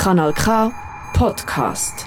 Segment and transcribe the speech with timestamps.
[0.00, 0.72] Kanal K
[1.12, 2.06] Podcast.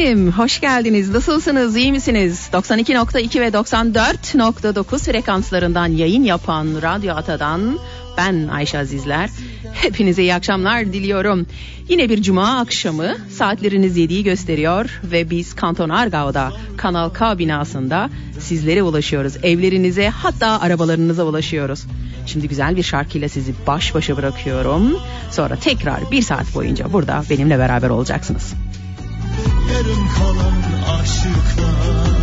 [0.00, 1.10] Efendim hoş geldiniz.
[1.10, 1.76] Nasılsınız?
[1.76, 2.48] iyi misiniz?
[2.52, 7.78] 92.2 ve 94.9 frekanslarından yayın yapan Radyo Ata'dan
[8.16, 9.30] ben Ayşe Azizler.
[9.72, 11.46] Hepinize iyi akşamlar diliyorum.
[11.88, 18.82] Yine bir cuma akşamı saatleriniz 7'yi gösteriyor ve biz Kanton Argao'da Kanal K binasında sizlere
[18.82, 19.36] ulaşıyoruz.
[19.42, 21.86] Evlerinize hatta arabalarınıza ulaşıyoruz.
[22.26, 24.98] Şimdi güzel bir şarkıyla sizi baş başa bırakıyorum.
[25.30, 28.54] Sonra tekrar bir saat boyunca burada benimle beraber olacaksınız.
[29.72, 30.62] Yarım kalan
[31.00, 32.20] aşıklar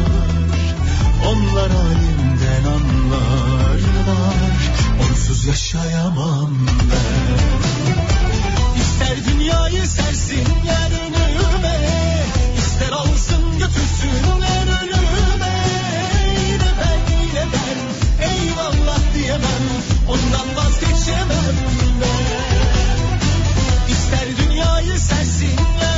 [1.27, 3.79] Onlar halimden anlarlar.
[5.09, 6.51] Onsuz yaşayamam
[6.91, 7.57] ben.
[8.81, 11.79] İster dünyayı sersinler önüme
[12.57, 15.55] İster alsın götürsünler ölüme
[16.49, 17.79] Yine ben yine ben
[18.29, 19.65] Eyvallah diyemem
[20.07, 21.55] Ondan vazgeçemem
[22.01, 25.96] ben İster dünyayı sersinler önüme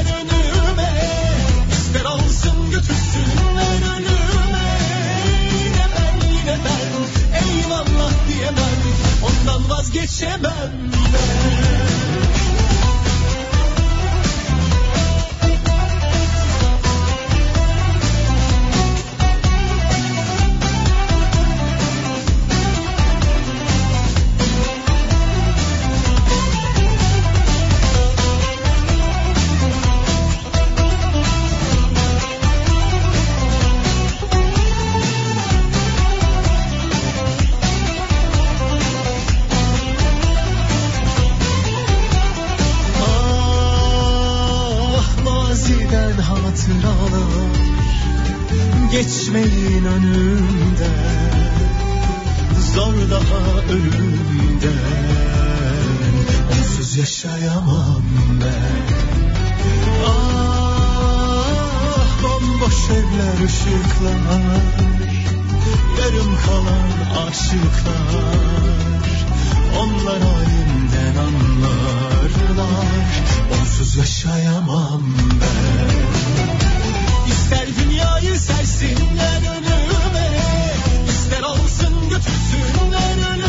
[9.90, 10.42] vazgeçemem.
[10.44, 11.39] ben
[49.00, 51.40] Geçmeyin önümden.
[52.74, 54.80] Zor daha ölümden.
[56.60, 58.04] Onsuz yaşayamam
[58.42, 58.88] ben.
[60.08, 60.64] Ah
[62.24, 64.62] bomboş evler ışıklar.
[66.00, 68.30] Yarım kalan aşıklar.
[69.80, 72.32] Onlar halimden anlarlar.
[73.60, 75.02] Onsuz yaşayamam
[75.42, 76.49] ben
[77.50, 80.30] İster dünyayı sersinler önüme
[81.08, 83.49] İster alsın götürsünler ölüme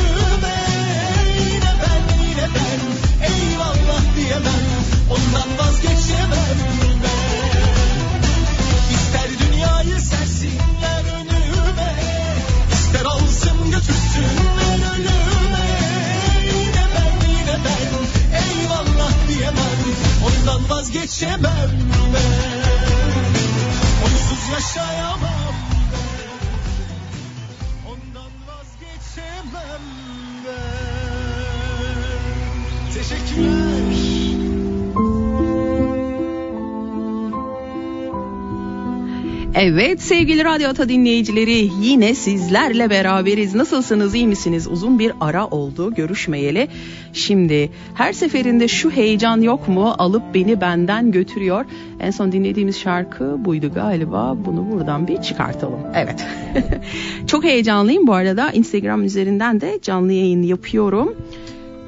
[39.63, 43.55] Evet sevgili Radyo Ata dinleyicileri yine sizlerle beraberiz.
[43.55, 44.69] Nasılsınız iyi misiniz?
[44.69, 46.69] Uzun bir ara oldu görüşmeyeli.
[47.13, 51.65] Şimdi her seferinde şu heyecan yok mu alıp beni benden götürüyor.
[52.01, 54.37] En son dinlediğimiz şarkı buydu galiba.
[54.45, 55.81] Bunu buradan bir çıkartalım.
[55.95, 56.27] Evet.
[57.27, 58.51] Çok heyecanlıyım bu arada.
[58.51, 61.17] Instagram üzerinden de canlı yayın yapıyorum.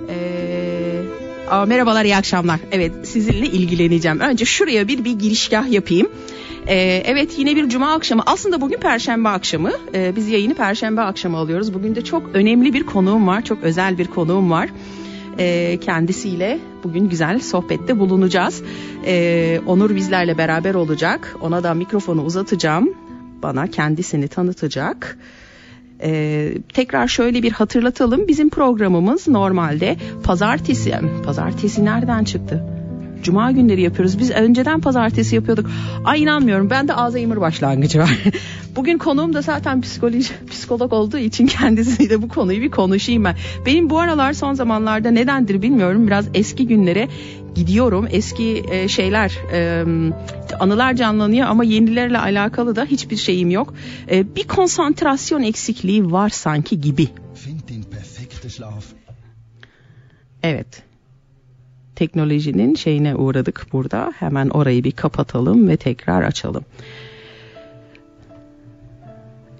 [0.08, 1.02] Ee,
[1.50, 2.60] aa, merhabalar iyi akşamlar.
[2.72, 4.20] Evet sizinle ilgileneceğim.
[4.20, 6.08] Önce şuraya bir bir girişgah yapayım.
[6.68, 8.22] Ee, evet yine bir cuma akşamı.
[8.26, 9.70] Aslında bugün perşembe akşamı.
[9.94, 11.74] Ee, biz yayını perşembe akşamı alıyoruz.
[11.74, 13.44] Bugün de çok önemli bir konuğum var.
[13.44, 14.68] Çok özel bir konuğum var.
[15.38, 18.62] Ee, kendisiyle bugün güzel sohbette bulunacağız.
[19.06, 21.36] Ee, Onur bizlerle beraber olacak.
[21.40, 22.94] Ona da mikrofonu uzatacağım.
[23.42, 25.18] bana kendisini tanıtacak.
[26.02, 28.28] Ee, tekrar şöyle bir hatırlatalım.
[28.28, 30.94] Bizim programımız normalde pazartesi.
[31.24, 32.81] Pazartesi nereden çıktı?
[33.22, 34.18] Cuma günleri yapıyoruz.
[34.18, 35.70] Biz önceden pazartesi yapıyorduk.
[36.04, 36.70] Ay inanmıyorum.
[36.70, 38.18] Ben de Alzheimer başlangıcı var.
[38.76, 43.36] Bugün konuğum da zaten psikoloji, psikolog olduğu için kendisiyle bu konuyu bir konuşayım ben.
[43.66, 46.06] Benim bu aralar son zamanlarda nedendir bilmiyorum.
[46.06, 47.08] Biraz eski günlere
[47.54, 48.08] gidiyorum.
[48.10, 49.84] Eski e, şeyler, e,
[50.60, 53.74] anılar canlanıyor ama yenilerle alakalı da hiçbir şeyim yok.
[54.10, 57.08] E, bir konsantrasyon eksikliği var sanki gibi.
[60.42, 60.82] Evet.
[62.02, 64.12] Teknolojinin şeyine uğradık burada.
[64.18, 66.64] Hemen orayı bir kapatalım ve tekrar açalım.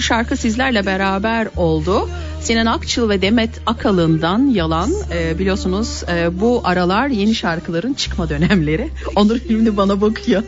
[0.03, 2.09] şarkı sizlerle beraber oldu.
[2.41, 4.91] Sinan Akçıl ve Demet Akalın'dan Yalan.
[5.13, 8.89] Ee, biliyorsunuz e, bu aralar yeni şarkıların çıkma dönemleri.
[9.15, 10.43] Onur şimdi bana bakıyor.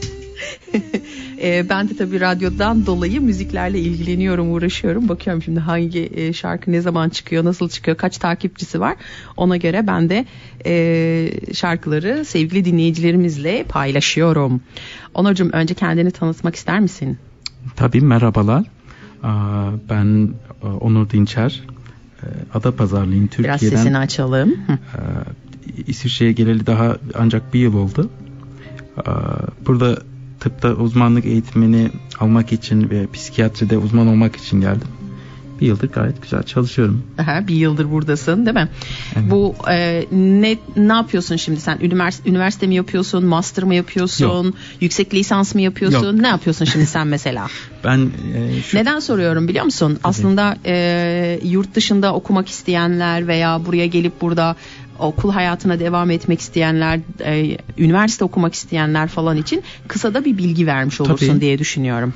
[1.42, 5.10] Ee, ben de tabii radyodan dolayı müziklerle ilgileniyorum, uğraşıyorum.
[5.10, 8.96] Bakıyorum şimdi hangi e, şarkı ne zaman çıkıyor, nasıl çıkıyor, kaç takipçisi var.
[9.38, 10.26] Ona göre ben de
[10.66, 14.62] e, şarkıları sevgili dinleyicilerimizle paylaşıyorum.
[15.14, 17.18] Onurcuğum önce kendini tanıtmak ister misin?
[17.76, 18.75] Tabii merhabalar.
[19.90, 20.30] Ben
[20.64, 21.64] e, Onur Dinçer.
[22.24, 23.30] E, Adapazarlıyım.
[23.40, 24.50] Biraz Türkiye'den sesini açalım.
[24.70, 24.72] E,
[25.88, 28.10] İsviçre'ye geleli daha ancak bir yıl oldu.
[29.66, 29.98] Burada
[30.40, 34.88] tıpta uzmanlık eğitimini almak için ve psikiyatride uzman olmak için geldim.
[35.62, 37.04] Bir yıldır gayet güzel çalışıyorum.
[37.18, 38.70] Aha, bir yıldır buradasın değil mi?
[39.16, 39.32] Evet.
[39.32, 41.80] Bu e, ne ne yapıyorsun şimdi sen?
[41.82, 43.26] Üniversite, üniversite mi yapıyorsun?
[43.26, 44.54] Master mı yapıyorsun?
[44.82, 46.06] Yüksek lisans mı yapıyorsun?
[46.06, 46.22] Yok.
[46.22, 47.48] Ne yapıyorsun şimdi sen mesela?
[47.84, 50.00] Ben e, şu Neden soruyorum biliyor musun?
[50.04, 54.56] Aslında e, yurt dışında okumak isteyenler veya buraya gelip burada
[55.00, 60.68] okul hayatına devam etmek isteyenler, e, üniversite okumak isteyenler falan için kısa da bir bilgi
[60.68, 61.42] vermiş olursun Tabii.
[61.42, 62.14] diye düşünüyorum.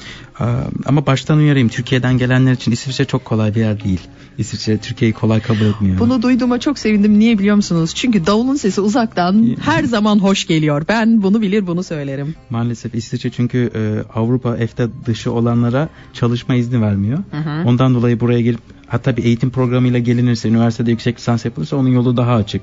[0.86, 1.70] Ama baştan uyarayım.
[1.70, 4.02] Türkiye'den gelenler için İsviçre çok kolay bir yer değil.
[4.40, 6.00] İsviçre Türkiye'yi kolay kabul etmiyor.
[6.00, 7.20] Bunu duyduğuma çok sevindim.
[7.20, 7.92] Niye biliyor musunuz?
[7.96, 10.86] Çünkü davulun sesi uzaktan her zaman hoş geliyor.
[10.88, 12.36] Ben bunu bilir bunu söylerim.
[12.50, 13.82] Maalesef İsviçre çünkü e,
[14.20, 17.18] Avrupa EFTA dışı olanlara çalışma izni vermiyor.
[17.32, 17.68] hı.
[17.70, 22.18] Ondan dolayı buraya gelip hatta bir eğitim programıyla gelinirse üniversitede yüksek lisans yapılırsa onun yolu
[22.18, 22.62] daha açık.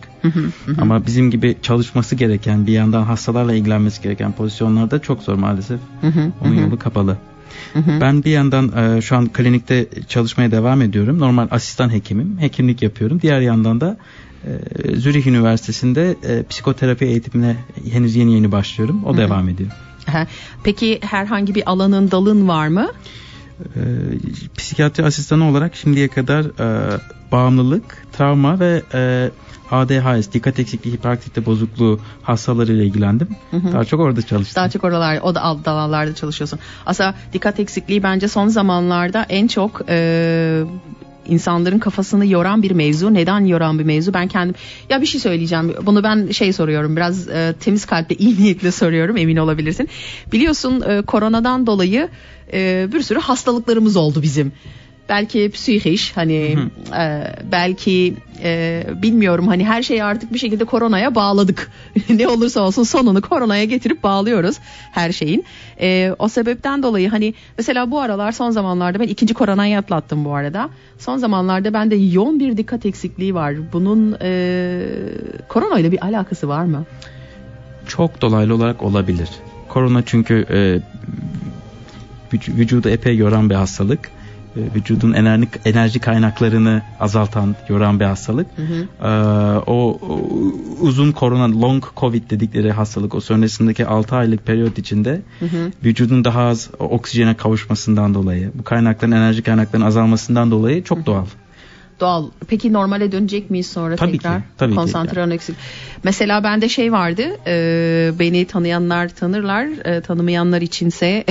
[0.78, 5.80] Ama bizim gibi çalışması gereken bir yandan hastalarla ilgilenmesi gereken pozisyonlarda çok zor maalesef.
[6.44, 7.16] Onun yolu kapalı.
[8.00, 11.18] Ben bir yandan e, şu an klinikte çalışmaya devam ediyorum.
[11.18, 12.38] Normal asistan hekimim.
[12.40, 13.20] Hekimlik yapıyorum.
[13.22, 13.96] Diğer yandan da
[14.44, 17.56] e, Zürih Üniversitesi'nde e, psikoterapi eğitimine
[17.92, 19.04] henüz yeni yeni başlıyorum.
[19.04, 19.70] O devam ediyor.
[20.64, 22.88] Peki herhangi bir alanın dalın var mı?
[23.60, 23.80] Ee,
[24.56, 26.98] psikiyatri asistanı olarak şimdiye kadar e,
[27.32, 29.30] bağımlılık, travma ve e,
[29.70, 33.28] ADHS, dikkat eksikliği, hiperaktivite bozukluğu hastalarıyla ilgilendim.
[33.72, 34.56] Daha çok orada çalıştım.
[34.56, 36.58] Daha çok oralar, o da alt alanlarda çalışıyorsun.
[36.86, 40.64] Aslında dikkat eksikliği bence son zamanlarda en çok e,
[41.28, 43.14] insanların kafasını yoran bir mevzu.
[43.14, 44.14] Neden yoran bir mevzu?
[44.14, 44.54] Ben kendim
[44.90, 45.74] ya bir şey söyleyeceğim.
[45.82, 46.96] Bunu ben şey soruyorum.
[46.96, 49.16] Biraz e, temiz kalple, iyi niyetle soruyorum.
[49.16, 49.88] Emin olabilirsin.
[50.32, 52.08] Biliyorsun e, koronadan dolayı
[52.52, 54.52] e, bir sürü hastalıklarımız oldu bizim.
[55.08, 56.56] Belki psihik hani
[56.98, 61.70] e, belki e, bilmiyorum hani her şeyi artık bir şekilde koronaya bağladık.
[62.10, 64.56] ne olursa olsun sonunu koronaya getirip bağlıyoruz
[64.92, 65.44] her şeyin.
[65.80, 70.34] E, o sebepten dolayı hani mesela bu aralar son zamanlarda ben ikinci koronayı atlattım bu
[70.34, 70.70] arada.
[70.98, 73.72] Son zamanlarda bende yoğun bir dikkat eksikliği var.
[73.72, 74.86] Bunun e,
[75.48, 76.84] koronayla bir alakası var mı?
[77.86, 79.28] Çok dolaylı olarak olabilir.
[79.68, 80.58] Korona çünkü e,
[82.36, 84.15] vüc- vücudu epey yoran bir hastalık.
[84.56, 88.46] E, Vücudun enerji, enerji kaynaklarını azaltan, yoran bir hastalık.
[89.02, 89.06] Ee,
[89.66, 90.20] o, o
[90.80, 95.22] uzun korona, long covid dedikleri hastalık, o sonrasındaki 6 aylık periyot içinde
[95.84, 101.26] vücudun daha az oksijene kavuşmasından dolayı, bu kaynakların enerji kaynaklarının azalmasından dolayı çok doğal.
[102.00, 102.30] Doğal.
[102.48, 104.40] Peki normale dönecek miyiz sonra Tabii ki, tekrar?
[104.58, 104.76] tabii ki.
[104.76, 105.56] Konsantrasyon eksik.
[106.02, 107.22] Mesela bende şey vardı.
[107.46, 109.66] e, beni tanıyanlar tanırlar.
[109.84, 111.24] e, tanımayanlar içinse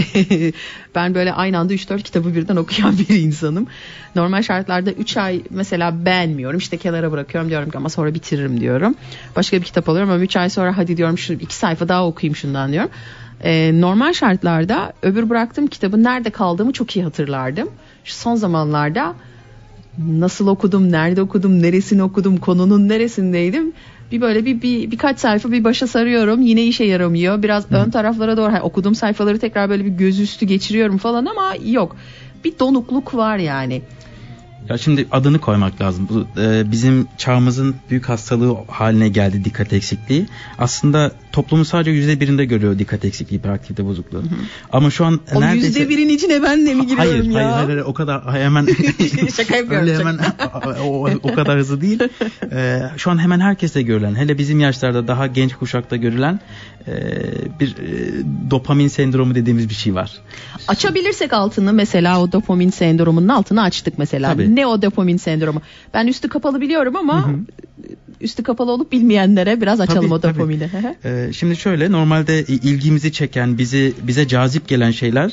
[0.95, 3.67] ben böyle aynı anda 3-4 kitabı birden okuyan bir insanım.
[4.15, 6.57] Normal şartlarda 3 ay mesela beğenmiyorum.
[6.57, 8.95] İşte kenara bırakıyorum diyorum ki ama sonra bitiririm diyorum.
[9.35, 12.35] Başka bir kitap alıyorum ama 3 ay sonra hadi diyorum şu 2 sayfa daha okuyayım
[12.35, 12.89] şundan diyorum.
[13.43, 17.69] E, normal şartlarda öbür bıraktığım kitabın nerede kaldığımı çok iyi hatırlardım.
[18.03, 19.15] Şu son zamanlarda
[19.97, 23.73] nasıl okudum, nerede okudum, neresini okudum, konunun neresindeydim.
[24.11, 26.41] Bir böyle bir, bir birkaç sayfa bir başa sarıyorum.
[26.41, 27.43] Yine işe yaramıyor.
[27.43, 31.95] Biraz ön taraflara doğru hani okuduğum sayfaları tekrar böyle bir gözüstü geçiriyorum falan ama yok.
[32.43, 33.81] Bir donukluk var yani.
[34.69, 36.09] Ya şimdi adını koymak lazım.
[36.09, 40.25] Bu e, bizim çağımızın büyük hastalığı haline geldi dikkat eksikliği.
[40.59, 44.23] Aslında toplumun sadece yüzde birinde görüyor dikkat eksikliği, hiperaktivite bozukluğu.
[44.71, 45.67] Ama şu an O neredeyse...
[45.67, 47.55] yüzde birin içine ben de mi giriyorum hayır, ya?
[47.55, 48.67] Hayır, hayır, o kadar hemen
[49.35, 50.19] Şaka yapıyorum, öyle hemen
[50.85, 51.99] o, o kadar hızlı değil.
[52.51, 56.39] Ee, şu an hemen herkeste görülen, hele bizim yaşlarda daha genç kuşakta görülen
[56.87, 56.93] e,
[57.59, 60.11] bir e, dopamin sendromu dediğimiz bir şey var.
[60.67, 64.33] Açabilirsek altını mesela o dopamin sendromunun altını açtık mesela.
[64.33, 64.55] Tabii.
[64.55, 65.61] Ne o dopamin sendromu?
[65.93, 67.29] Ben üstü kapalı biliyorum ama
[68.21, 70.33] üstü kapalı olup bilmeyenlere biraz açalım Tabii, o tabii.
[70.33, 70.69] dopamini.
[71.05, 75.31] Ee, şimdi şöyle normalde ilgimizi çeken bizi bize cazip gelen şeyler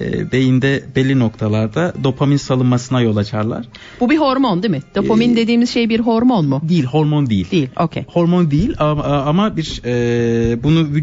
[0.00, 3.68] e, beyinde belli noktalarda dopamin salınmasına yol açarlar.
[4.00, 4.82] Bu bir hormon değil mi?
[4.94, 6.60] Dopamin Ee, dediğimiz şey bir hormon mu?
[6.68, 7.50] Değil hormon değil.
[7.50, 7.68] Değil.
[7.76, 8.04] Okey.
[8.08, 10.93] Hormon değil ama, ama bir e, bunu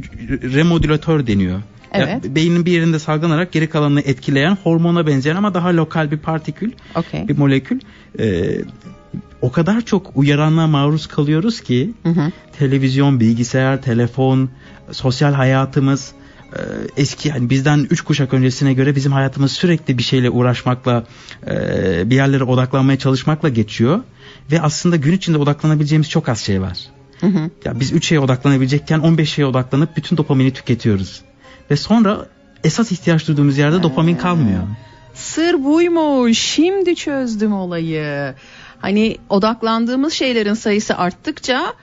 [0.55, 1.57] remodülatör deniyor.
[1.57, 2.35] Ya, Evet.
[2.35, 7.27] beynin bir yerinde salgılanarak geri kalanını etkileyen hormona benzeyen ama daha lokal bir partikül, Okey.
[7.27, 7.79] bir molekül.
[8.19, 8.51] E,
[9.41, 12.31] o kadar çok uyaranlığa maruz kalıyoruz ki Hı hı.
[12.59, 14.49] televizyon, bilgisayar, telefon,
[14.91, 16.11] sosyal hayatımız
[16.53, 16.59] e,
[16.97, 21.03] eski yani bizden 3 kuşak öncesine göre bizim hayatımız sürekli bir şeyle uğraşmakla
[21.47, 23.99] e, bir yerlere odaklanmaya çalışmakla geçiyor
[24.51, 26.77] ve aslında gün içinde odaklanabileceğimiz çok az şey var.
[27.21, 27.49] Hı hı.
[27.65, 31.21] Ya biz 3 şeye odaklanabilecekken 15 şeye odaklanıp bütün dopamini tüketiyoruz.
[31.71, 32.25] Ve sonra
[32.63, 34.63] esas ihtiyaç duyduğumuz yerde dopamin kalmıyor.
[35.13, 36.39] Sır buymuş.
[36.39, 38.35] Şimdi çözdüm olayı.
[38.79, 41.73] Hani odaklandığımız şeylerin sayısı arttıkça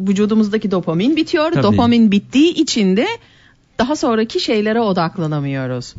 [0.00, 1.52] vücudumuzdaki dopamin bitiyor.
[1.52, 1.62] Tabii.
[1.62, 3.06] Dopamin bittiği için de
[3.78, 5.94] daha sonraki şeylere odaklanamıyoruz.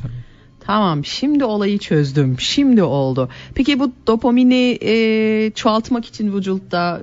[0.68, 2.36] Tamam şimdi olayı çözdüm.
[2.40, 3.30] Şimdi oldu.
[3.56, 7.02] Peki bu dopamini e, çoğaltmak için vücutta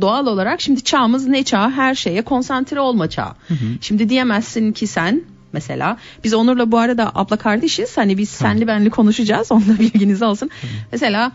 [0.00, 1.70] doğal olarak şimdi çağımız ne çağı?
[1.70, 3.32] Her şeye konsantre olma çağı.
[3.80, 7.96] Şimdi diyemezsin ki sen mesela biz Onur'la bu arada abla kardeşiz.
[7.96, 9.52] Hani biz senli benli konuşacağız.
[9.52, 10.50] Onda bilginiz olsun.
[10.92, 11.32] Mesela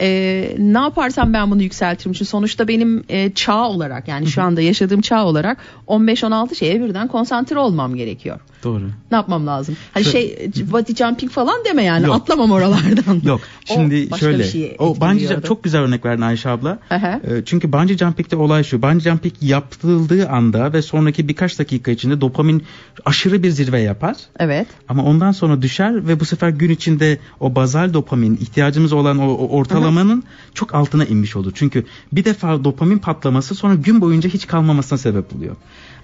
[0.00, 2.12] e, ne yaparsam ben bunu yükseltirim.
[2.12, 7.08] Çünkü sonuçta benim e, çağ olarak yani şu anda yaşadığım çağ olarak 15-16 şeye birden
[7.08, 8.40] konsantre olmam gerekiyor.
[8.64, 8.82] Doğru.
[9.10, 9.76] Ne yapmam lazım?
[9.94, 12.14] Hani şey body jumping falan deme yani Yok.
[12.14, 13.20] atlamam oralardan.
[13.24, 13.40] Yok.
[13.70, 14.44] O Şimdi başka şöyle.
[14.44, 16.78] şeye o bungee çok güzel örnek verdin Ayşe abla.
[16.90, 18.82] E, Çünkü bungee jumping'de olay şu.
[18.82, 22.62] Bungee jumping yapıldığı anda ve sonraki birkaç dakika içinde dopamin
[23.04, 24.16] aşırı bir zirve yapar.
[24.38, 24.66] Evet.
[24.88, 29.30] Ama ondan sonra düşer ve bu sefer gün içinde o bazal dopamin ihtiyacımız olan o,
[29.32, 31.52] o ortalamanın çok altına inmiş olur.
[31.54, 35.56] Çünkü bir defa dopamin patlaması sonra gün boyunca hiç kalmamasına sebep oluyor.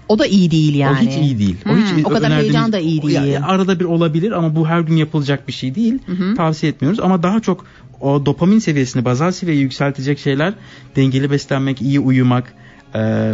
[0.09, 0.99] O da iyi değil yani.
[0.99, 1.57] O hiç iyi değil.
[1.64, 3.15] Hmm, hiç o kadar heyecan da iyi değil.
[3.15, 5.99] Ya- ya arada bir olabilir ama bu her gün yapılacak bir şey değil.
[6.37, 7.65] Tavsiye etmiyoruz ama daha çok
[8.00, 10.54] o dopamin seviyesini, bazal seviyeyi yükseltecek şeyler
[10.97, 12.52] dengeli beslenmek, iyi uyumak,
[12.95, 13.32] e,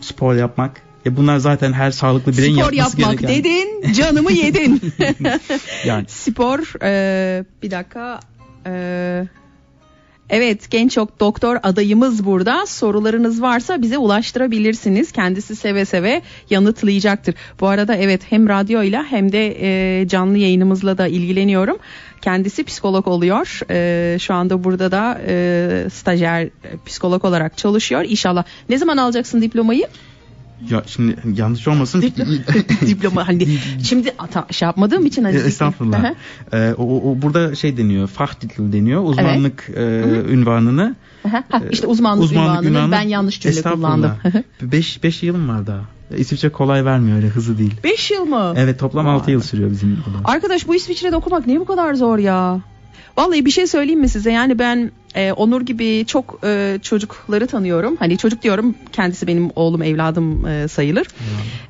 [0.00, 0.82] spor yapmak.
[1.04, 3.44] Ya bunlar zaten her sağlıklı bireyin Spor yapması yapmak gereken.
[3.44, 4.80] dedin canımı yedin.
[5.84, 6.04] Yani.
[6.08, 8.20] Spor e, bir dakika
[8.66, 8.72] e,
[10.30, 12.66] Evet genç çok doktor adayımız burada.
[12.66, 15.12] Sorularınız varsa bize ulaştırabilirsiniz.
[15.12, 17.34] Kendisi seve seve yanıtlayacaktır.
[17.60, 19.56] Bu arada evet hem radyoyla hem de
[20.00, 21.78] e, canlı yayınımızla da ilgileniyorum.
[22.20, 23.60] Kendisi psikolog oluyor.
[23.70, 26.50] E, şu anda burada da e, stajyer e,
[26.86, 28.04] psikolog olarak çalışıyor.
[28.08, 28.44] İnşallah.
[28.68, 29.86] Ne zaman alacaksın diplomayı?
[30.70, 32.02] Ya şimdi yanlış olmasın.
[32.86, 36.02] Diploma hani şimdi ata, şey yapmadığım için hani E, Estağfurullah.
[36.02, 36.56] Hı hı.
[36.56, 39.04] E, o, o- burada şey deniyor, fachtitel deniyor.
[39.04, 39.82] Uzmanlık e,
[40.28, 40.96] ünvanını.
[41.28, 44.12] Aha, ha, işte uzmanlık, Uzmanlık ünvanını ünvanı- ben yanlış cümle kullandım.
[44.62, 45.80] 5 5 yılım var daha.
[46.16, 47.74] İsviçre kolay vermiyor öyle hızlı değil.
[47.84, 48.54] 5 yıl mı?
[48.56, 49.14] Evet toplam Vay.
[49.14, 50.18] 6 yıl sürüyor bizim burada.
[50.24, 52.60] Arkadaş bu İsviçre'de okumak niye bu kadar zor ya?
[53.18, 54.32] Vallahi bir şey söyleyeyim mi size?
[54.32, 57.96] Yani ben e, Onur gibi çok e, çocukları tanıyorum.
[57.98, 61.06] Hani çocuk diyorum kendisi benim oğlum evladım e, sayılır.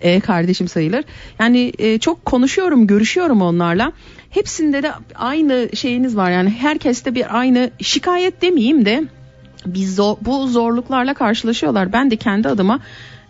[0.00, 1.04] E, kardeşim sayılır.
[1.40, 3.92] Yani e, çok konuşuyorum, görüşüyorum onlarla.
[4.30, 6.30] Hepsinde de aynı şeyiniz var.
[6.30, 9.04] Yani herkeste bir aynı şikayet demeyeyim de
[9.66, 11.92] biz zor, bu zorluklarla karşılaşıyorlar.
[11.92, 12.80] Ben de kendi adıma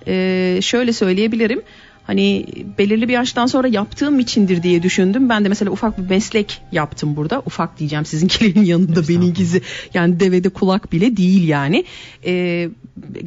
[0.07, 1.63] e, şöyle söyleyebilirim.
[2.09, 2.47] Hani
[2.79, 5.29] belirli bir yaştan sonra yaptığım içindir diye düşündüm.
[5.29, 7.43] Ben de mesela ufak bir meslek yaptım burada.
[7.47, 9.63] Ufak diyeceğim sizinkilerin yanında benimkisi
[9.95, 11.85] yani devede kulak bile değil yani.
[12.25, 12.69] E,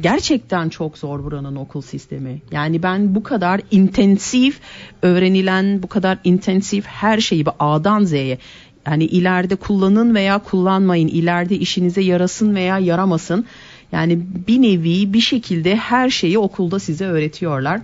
[0.00, 2.42] gerçekten çok zor buranın okul sistemi.
[2.50, 4.60] Yani ben bu kadar intensif
[5.02, 8.38] öğrenilen, bu kadar intensif her şeyi A'dan Z'ye
[8.86, 13.46] yani ileride kullanın veya kullanmayın, ileride işinize yarasın veya yaramasın.
[13.92, 14.18] Yani
[14.48, 17.80] bir nevi bir şekilde her şeyi okulda size öğretiyorlar.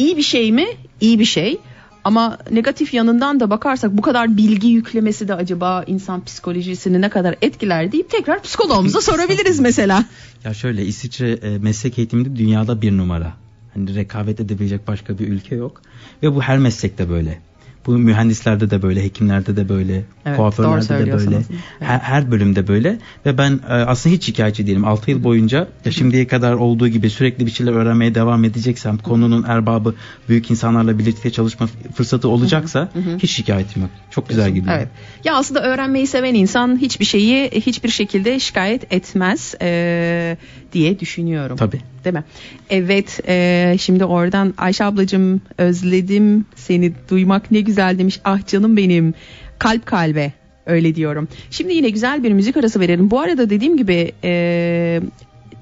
[0.00, 0.66] İyi bir şey mi?
[1.00, 1.58] İyi bir şey.
[2.04, 7.36] Ama negatif yanından da bakarsak bu kadar bilgi yüklemesi de acaba insan psikolojisini ne kadar
[7.42, 10.04] etkiler deyip tekrar psikoloğumuza sorabiliriz mesela.
[10.44, 13.32] Ya şöyle İsviçre e, meslek eğitiminde dünyada bir numara.
[13.74, 15.82] Hani rekabet edebilecek başka bir ülke yok.
[16.22, 17.40] Ve bu her meslekte böyle.
[17.86, 21.36] Bu mühendislerde de böyle, hekimlerde de böyle, Evet, kuaförlerde de böyle.
[21.80, 22.98] Her, her bölümde böyle.
[23.26, 24.84] Ve ben e, aslında hiç şikayetçi değilim.
[24.84, 29.42] 6 yıl boyunca ya şimdiye kadar olduğu gibi sürekli bir şeyler öğrenmeye devam edeceksem, konunun
[29.42, 29.94] erbabı
[30.28, 32.88] büyük insanlarla birlikte çalışma fırsatı olacaksa
[33.18, 33.90] hiç şikayetim yok.
[34.10, 34.76] Çok güzel gidiyor.
[34.76, 34.88] Evet.
[35.24, 40.36] Ya aslında öğrenmeyi seven insan hiçbir şeyi hiçbir şekilde şikayet etmez eee,
[40.72, 41.56] diye düşünüyorum.
[41.56, 41.80] Tabii.
[42.04, 42.24] Değil mi?
[42.70, 43.20] Evet.
[43.28, 48.20] eee, şimdi oradan Ayşe ablacığım özledim seni duymak ne güzel demiş.
[48.24, 49.14] Ah canım benim.
[49.58, 50.32] Kalp kalbe.
[50.66, 51.28] Öyle diyorum.
[51.50, 53.10] Şimdi yine güzel bir müzik arası verelim.
[53.10, 55.00] Bu arada dediğim gibi e,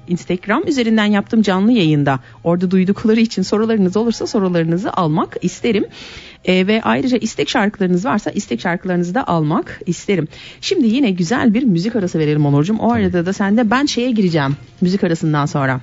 [0.07, 5.85] Instagram üzerinden yaptığım canlı yayında orada duydukları için sorularınız olursa sorularınızı almak isterim.
[6.45, 10.27] E, ve ayrıca istek şarkılarınız varsa istek şarkılarınızı da almak isterim.
[10.61, 12.77] Şimdi yine güzel bir müzik arası verelim Onurcuğum.
[12.79, 15.81] O arada da sen de ben şeye gireceğim müzik arasından sonra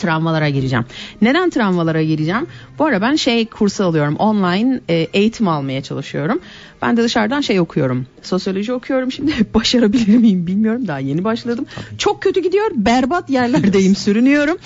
[0.00, 0.84] travmalara gireceğim.
[1.22, 2.46] Neden travmalara gireceğim?
[2.78, 4.16] Bu ara ben şey kursu alıyorum.
[4.16, 6.40] Online e, eğitim almaya çalışıyorum.
[6.82, 8.06] Ben de dışarıdan şey okuyorum.
[8.22, 9.32] Sosyoloji okuyorum şimdi.
[9.54, 10.88] Başarabilir miyim bilmiyorum.
[10.88, 11.66] Daha yeni başladım.
[11.98, 12.70] Çok kötü gidiyor.
[12.74, 13.96] Berbat yerlerdeyim.
[14.00, 14.58] sürünüyorum.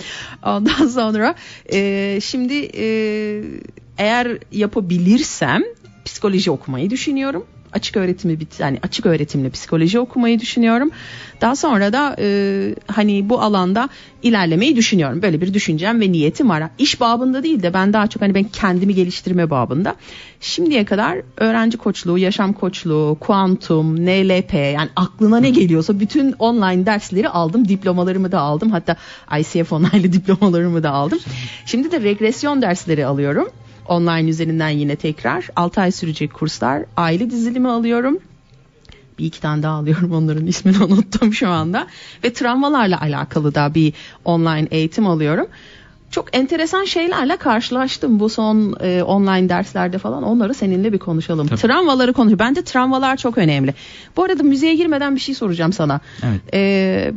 [0.42, 1.34] Ondan sonra
[1.72, 2.86] e, şimdi e,
[3.98, 5.62] eğer yapabilirsem
[6.04, 10.90] psikoloji okumayı düşünüyorum açık öğretimi bit yani açık öğretimli psikoloji okumayı düşünüyorum.
[11.40, 13.88] Daha sonra da e, hani bu alanda
[14.22, 15.22] ilerlemeyi düşünüyorum.
[15.22, 16.62] Böyle bir düşüncem ve niyetim var.
[16.78, 19.96] İş babında değil de ben daha çok hani ben kendimi geliştirme babında.
[20.40, 27.28] Şimdiye kadar öğrenci koçluğu, yaşam koçluğu, kuantum, NLP yani aklına ne geliyorsa bütün online dersleri
[27.28, 27.68] aldım.
[27.68, 28.70] Diplomalarımı da aldım.
[28.70, 28.96] Hatta
[29.38, 31.18] ICF onaylı diplomalarımı da aldım.
[31.66, 33.48] Şimdi de regresyon dersleri alıyorum
[33.88, 38.18] online üzerinden yine tekrar 6 ay sürecek kurslar aile dizilimi alıyorum
[39.18, 41.86] bir iki tane daha alıyorum onların ismini unuttum şu anda
[42.24, 43.92] ve travmalarla alakalı da bir
[44.24, 45.46] online eğitim alıyorum
[46.14, 51.46] çok enteresan şeylerle karşılaştım bu son e, online derslerde falan onları seninle bir konuşalım.
[51.46, 51.60] Tabii.
[51.60, 52.38] Travmaları konuşuyor.
[52.38, 53.74] Bence travmalar çok önemli.
[54.16, 56.00] Bu arada müziğe girmeden bir şey soracağım sana.
[56.22, 56.40] Evet.
[56.54, 57.12] E,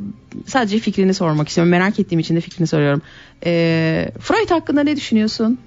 [0.46, 1.72] sadece fikrini sormak istiyorum.
[1.72, 3.02] Merak ettiğim için de fikrini soruyorum.
[3.46, 5.58] E, Freud hakkında ne düşünüyorsun?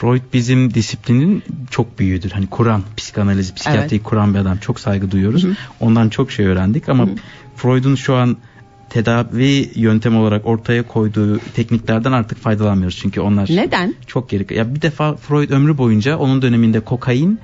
[0.00, 2.30] Freud bizim disiplinin çok büyüğüdür.
[2.30, 4.08] Hani Kur'an, psikanaliz, psikiyatriyi evet.
[4.08, 4.58] kuran bir adam.
[4.58, 5.44] Çok saygı duyuyoruz.
[5.44, 5.54] Hı-hı.
[5.80, 7.14] Ondan çok şey öğrendik ama Hı-hı.
[7.56, 8.36] Freud'un şu an
[8.90, 12.98] tedavi yöntem olarak ortaya koyduğu tekniklerden artık faydalanmıyoruz.
[12.98, 13.94] Çünkü onlar Neden?
[14.06, 14.54] çok geri.
[14.54, 17.38] Ya bir defa Freud ömrü boyunca onun döneminde kokain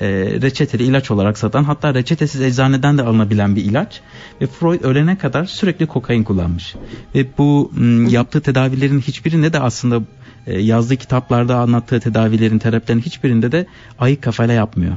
[0.00, 0.06] e,
[0.42, 4.00] reçeteli ilaç olarak satan hatta reçetesiz eczaneden de alınabilen bir ilaç
[4.40, 6.74] ve Freud ölene kadar sürekli kokain kullanmış
[7.14, 10.02] ve bu m, yaptığı tedavilerin hiçbirinde de aslında
[10.46, 13.66] e, yazdığı kitaplarda anlattığı tedavilerin terapilerin hiçbirinde de
[13.98, 14.94] ayık kafayla yapmıyor.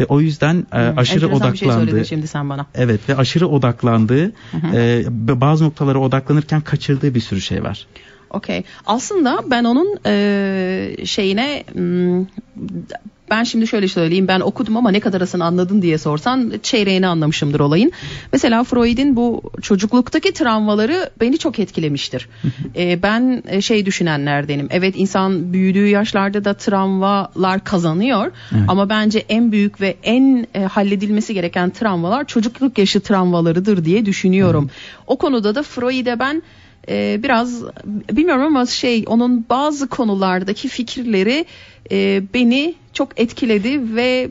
[0.00, 1.86] Ve o yüzden e, hmm, aşırı odaklandığı.
[1.86, 2.66] Bir şey şimdi sen bana.
[2.74, 4.32] Evet ve aşırı odaklandığı
[4.74, 5.04] e,
[5.40, 7.86] bazı noktalara odaklanırken kaçırdığı bir sürü şey var.
[8.30, 8.62] Okey.
[8.86, 12.26] Aslında ben onun e, şeyine hmm,
[13.30, 17.92] ben şimdi şöyle söyleyeyim ben okudum ama ne kadarısını anladın diye sorsan çeyreğini anlamışımdır olayın.
[18.32, 22.28] Mesela Freud'in bu çocukluktaki travmaları beni çok etkilemiştir.
[22.76, 24.68] ee, ben e, şey düşünenlerdenim.
[24.70, 28.64] Evet insan büyüdüğü yaşlarda da travmalar kazanıyor evet.
[28.68, 34.70] ama bence en büyük ve en e, halledilmesi gereken travmalar çocukluk yaşı travmalarıdır diye düşünüyorum.
[34.70, 35.04] Evet.
[35.06, 36.42] O konuda da Freud'e ben
[36.88, 37.62] e, biraz
[38.12, 41.44] bilmiyorum ama şey onun bazı konulardaki fikirleri
[41.90, 44.30] e, beni çok etkiledi ve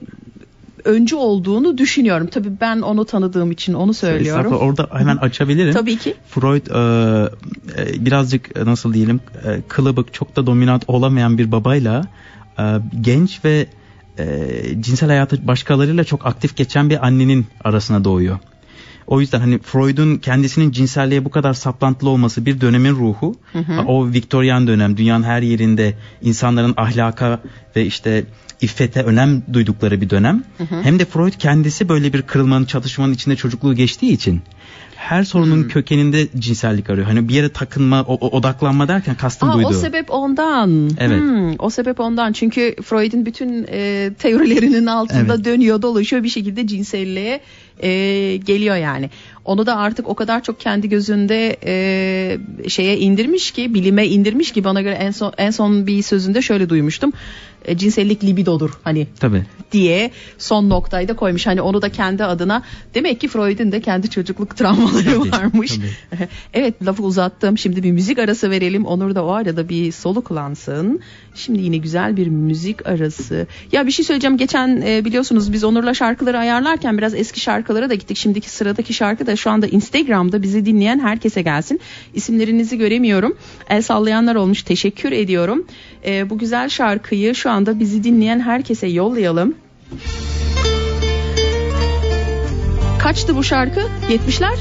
[0.85, 2.27] öncü olduğunu düşünüyorum.
[2.27, 4.53] Tabii ben onu tanıdığım için onu söylüyorum.
[4.53, 5.73] Orada hemen açabilirim.
[5.73, 6.15] Tabii ki.
[6.27, 7.31] Freud e,
[7.77, 12.07] e, birazcık e, nasıl diyelim e, kılıbık çok da dominant olamayan bir babayla
[12.59, 12.63] e,
[13.01, 13.67] genç ve
[14.19, 14.47] e,
[14.79, 18.39] cinsel hayatı başkalarıyla çok aktif geçen bir annenin arasına doğuyor.
[19.07, 23.35] O yüzden hani Freud'un kendisinin cinselliğe bu kadar saplantılı olması bir dönemin ruhu.
[23.53, 23.81] Hı hı.
[23.81, 27.39] O Viktoryan dönem dünyanın her yerinde insanların ahlaka
[27.75, 28.23] ve işte
[28.61, 30.43] iffete önem duydukları bir dönem.
[30.57, 30.81] Hı hı.
[30.83, 34.41] Hem de Freud kendisi böyle bir kırılmanın çatışmanın içinde çocukluğu geçtiği için
[34.95, 35.67] her sorunun hmm.
[35.67, 37.07] kökeninde cinsellik arıyor.
[37.07, 39.67] Hani bir yere takınma, o, odaklanma derken kastım Aa, buydu.
[39.67, 40.89] O sebep ondan.
[40.97, 41.19] Evet.
[41.19, 42.31] Hmm, o sebep ondan.
[42.31, 45.45] Çünkü Freud'un bütün e, teorilerinin altında evet.
[45.45, 47.41] dönüyor, dolaşıyor bir şekilde cinselliğe
[47.79, 47.89] e,
[48.37, 49.09] geliyor yani.
[49.45, 54.63] Onu da artık o kadar çok kendi gözünde e, şeye indirmiş ki, bilime indirmiş ki
[54.63, 57.13] bana göre en son en son bir sözünde şöyle duymuştum
[57.65, 59.45] e, cinsellik libidodur hani Tabii.
[59.71, 61.47] diye son noktayı da koymuş.
[61.47, 65.71] Hani onu da kendi adına demek ki Freud'un de kendi çocukluk travmaları tabii, varmış.
[65.71, 66.27] Tabii.
[66.53, 67.57] evet lafı uzattım.
[67.57, 68.85] Şimdi bir müzik arası verelim.
[68.85, 70.99] Onur da o arada bir soluklansın.
[71.35, 73.47] Şimdi yine güzel bir müzik arası.
[73.71, 74.37] Ya bir şey söyleyeceğim.
[74.37, 78.17] Geçen e, biliyorsunuz biz Onur'la şarkıları ayarlarken biraz eski şarkılara da gittik.
[78.17, 81.79] Şimdiki sıradaki şarkı da şu anda Instagram'da bizi dinleyen herkese gelsin.
[82.13, 83.37] İsimlerinizi göremiyorum.
[83.69, 84.63] El sallayanlar olmuş.
[84.63, 85.67] Teşekkür ediyorum.
[86.05, 89.55] E, bu güzel şarkıyı şu anda bizi dinleyen herkese yollayalım.
[92.99, 93.79] Kaçtı bu şarkı?
[94.09, 94.55] 70'ler?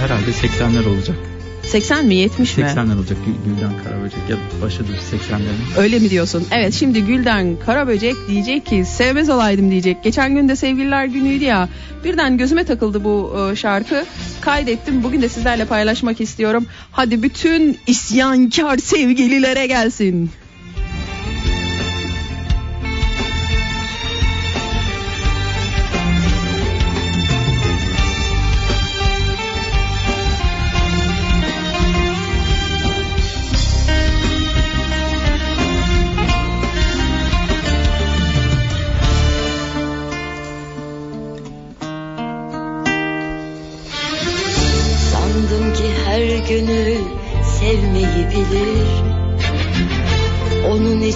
[0.00, 1.33] Herhalde 80'ler olacak.
[1.68, 2.64] 80 mi 70 mi?
[2.64, 5.78] 80'ler olacak Gülden Karaböcek ya başıdır 80'lerin.
[5.78, 6.46] Öyle mi diyorsun?
[6.50, 10.04] Evet şimdi Gülden Karaböcek diyecek ki sevmez olaydım diyecek.
[10.04, 11.68] Geçen gün de sevgililer günüydü ya.
[12.04, 14.04] Birden gözüme takıldı bu e, şarkı.
[14.40, 15.02] Kaydettim.
[15.02, 16.66] Bugün de sizlerle paylaşmak istiyorum.
[16.92, 20.30] Hadi bütün isyankar sevgililere gelsin.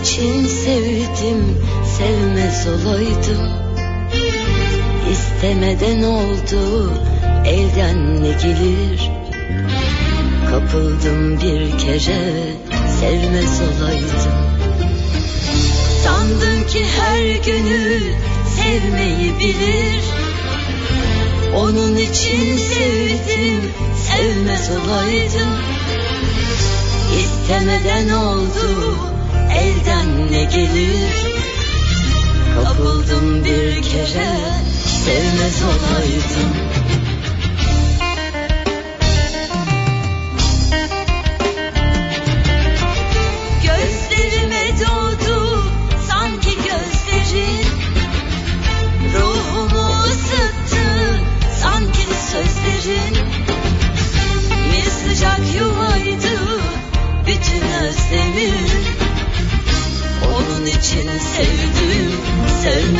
[0.02, 1.58] İçin sevdim
[1.98, 3.68] sevmez olaydım
[5.12, 6.92] İstemeden oldu
[7.46, 9.10] elden ne gelir?
[10.50, 12.52] Kapıldım bir kere
[13.00, 14.32] sevmez olaydım.
[16.04, 18.02] Sandım ki her gönül
[18.56, 20.02] sevmeyi bilir.
[21.56, 23.72] Onun için sevdim
[24.08, 25.48] sevmez olaydım.
[27.18, 29.17] İstemeden oldu
[29.58, 31.38] elden ne gelir?
[32.64, 34.30] Kapıldım bir kere
[34.86, 36.77] sevmez olaydım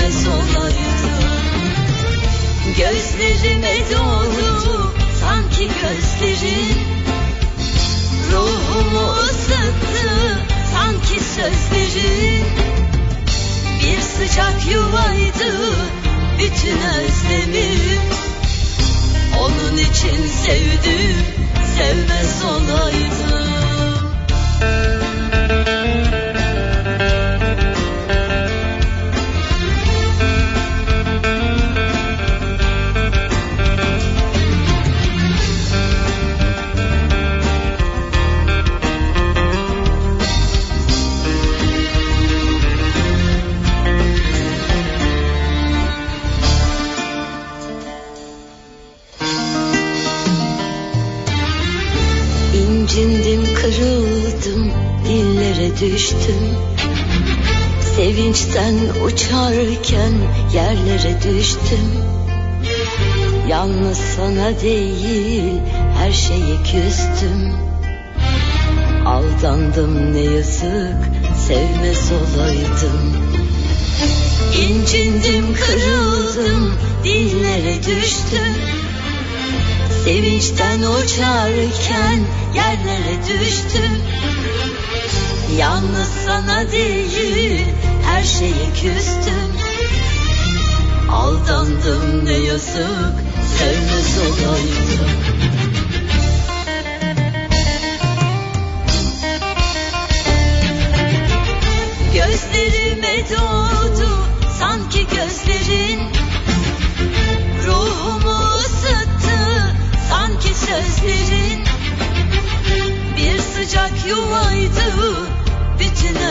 [0.09, 0.79] sevmez olaydım
[2.79, 6.79] Gözlerime doğdu sanki gözlerin.
[8.33, 10.39] Ruhumu ısıttı
[10.73, 12.45] sanki sözlerin.
[13.83, 15.57] Bir sıcak yuvaydı
[16.39, 18.03] bütün özlemim.
[19.41, 21.17] Onun için sevdim
[21.77, 23.39] sevmez olaydım
[55.81, 56.57] düştüm.
[57.97, 60.13] Sevinçten uçarken
[60.55, 62.05] yerlere düştüm.
[63.49, 65.53] Yalnız sana değil
[65.99, 67.53] her şeye küstüm.
[69.07, 71.09] Aldandım ne yazık
[71.47, 73.17] sevmez olaydım.
[74.69, 78.55] İncindim kırıldım dillere düştüm.
[80.05, 82.21] Sevinçten uçarken
[82.55, 84.03] yerlere düştüm
[85.57, 87.67] Yalnız sana değil
[88.05, 89.53] her şeye küstüm.
[91.11, 93.15] Aldandım ne yazık
[93.59, 95.09] sevmez olaydım
[102.19, 104.09] Gözlerime doğdu
[104.59, 106.01] sanki gözlerin.
[107.67, 109.75] Ruhumu ısıttı
[110.11, 111.65] sanki sözlerin.
[113.17, 115.08] Bir sıcak yuvaydı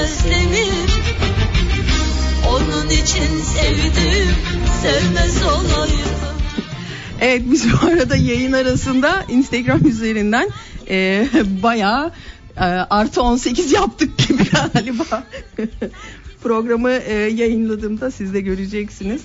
[0.08, 0.74] özlemim
[2.50, 4.36] Onun için sevdim.
[4.82, 6.28] Sevmez olaydım
[7.22, 10.50] Evet biz bu arada yayın arasında Instagram üzerinden
[10.89, 11.28] e,
[11.63, 12.12] bayağı
[12.58, 14.43] e, artı 18 yaptık gibi
[14.74, 15.24] galiba.
[16.48, 19.22] Programı e, yayınladığımda siz de göreceksiniz.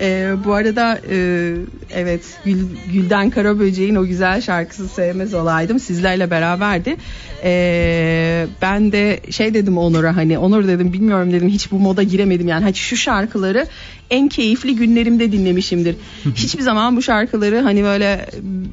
[0.00, 1.54] E, bu arada e,
[1.90, 2.58] evet Gül,
[2.92, 6.96] Gülden Karaböcek'in o güzel şarkısı sevmez olaydım sizlerle beraberdi.
[7.44, 12.48] E, ben de şey dedim Onur'a hani Onur dedim bilmiyorum dedim hiç bu moda giremedim
[12.48, 13.66] yani hani şu şarkıları
[14.10, 15.96] en keyifli günlerimde dinlemişimdir.
[16.34, 18.26] Hiçbir zaman bu şarkıları hani böyle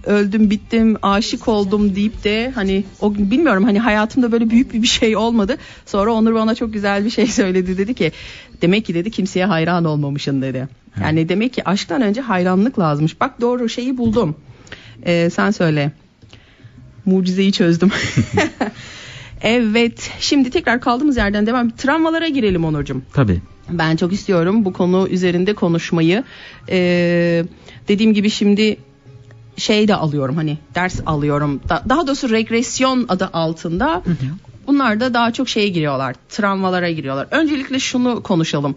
[0.06, 5.18] öldüm bittim aşık oldum deyip de hani o bilmiyorum hani hayatımda böyle büyük bir şey
[5.18, 5.58] olmadı.
[5.86, 8.12] Sonra Onur bana çok güzel bir şey söyledi dedi ki
[8.62, 10.68] demek ki dedi kimseye hayran olmamışsın dedi.
[11.02, 13.22] Yani demek ki aşktan önce hayranlık lazımmış.
[13.22, 14.36] Bak doğru şeyi buldum.
[15.06, 15.92] Ee, sen söyle.
[17.06, 17.92] Mucizeyi çözdüm.
[19.42, 21.70] evet şimdi tekrar kaldığımız yerden devam.
[21.70, 23.02] Travmalara girelim Onurcuğum.
[23.14, 23.42] Tabii.
[23.70, 26.24] Ben çok istiyorum bu konu üzerinde konuşmayı.
[26.70, 27.46] Ee,
[27.88, 28.78] dediğim gibi şimdi
[29.58, 31.62] şey de alıyorum hani ders alıyorum.
[31.70, 34.02] Da- daha doğrusu regresyon adı altında.
[34.68, 36.16] Bunlar da daha çok şeye giriyorlar.
[36.30, 37.28] Travmalara giriyorlar.
[37.32, 38.76] Öncelikle şunu konuşalım.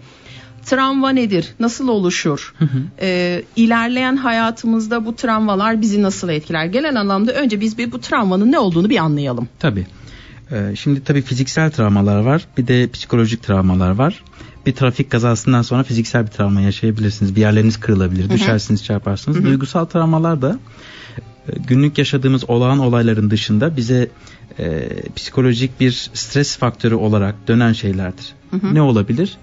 [0.65, 1.55] Travma nedir?
[1.61, 2.55] Nasıl oluşur?
[3.01, 6.65] Ee, ilerleyen hayatımızda bu travmalar bizi nasıl etkiler?
[6.67, 9.49] Gelen anlamda önce biz bir bu travmanın ne olduğunu bir anlayalım.
[9.59, 9.87] Tabii.
[10.53, 12.47] Ee, şimdi tabii fiziksel travmalar var.
[12.59, 14.23] Bir de psikolojik travmalar var.
[14.67, 17.37] Bir trafik kazasından sonra fiziksel bir travma yaşayabilirsiniz.
[17.37, 18.31] Bir yerleriniz kırılabilir.
[18.31, 19.45] Düşersiniz, çarparsınız.
[19.45, 20.59] Duygusal travmalar da
[21.49, 24.09] e, günlük yaşadığımız olağan olayların dışında bize
[24.59, 28.35] e, psikolojik bir stres faktörü olarak dönen şeylerdir.
[28.73, 29.37] Ne olabilir?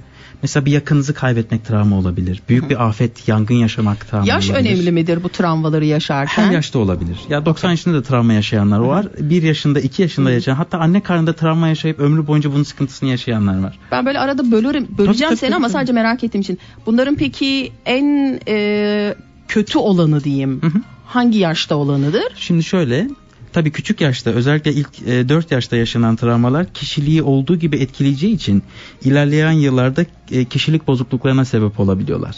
[0.44, 2.42] Mesela bir yakınınızı kaybetmek travma olabilir.
[2.50, 4.70] Büyük bir afet, yangın yaşamak travma Yaş olabilir.
[4.70, 6.44] önemli midir bu travmaları yaşarken?
[6.44, 7.18] Her yaşta olabilir.
[7.30, 9.08] Ya 90 yaşında da travma yaşayanlar var.
[9.20, 13.64] 1 yaşında, 2 yaşında yaşayan, hatta anne karnında travma yaşayıp ömrü boyunca bunun sıkıntısını yaşayanlar
[13.64, 13.80] var.
[13.92, 15.74] Ben böyle arada bölürüm, böleceğim Tabii, seni tabii, ama tabii.
[15.74, 16.60] sadece merak ettiğim için.
[16.86, 19.16] Bunların peki en e,
[19.48, 20.62] kötü olanı diyeyim.
[20.62, 20.82] Hı hı.
[21.06, 22.24] Hangi yaşta olanıdır?
[22.36, 23.08] Şimdi şöyle,
[23.54, 28.64] tabii küçük yaşta özellikle ilk e, 4 yaşta yaşanan travmalar kişiliği olduğu gibi etkileyeceği için
[29.04, 32.36] ilerleyen yıllarda e, kişilik bozukluklarına sebep olabiliyorlar.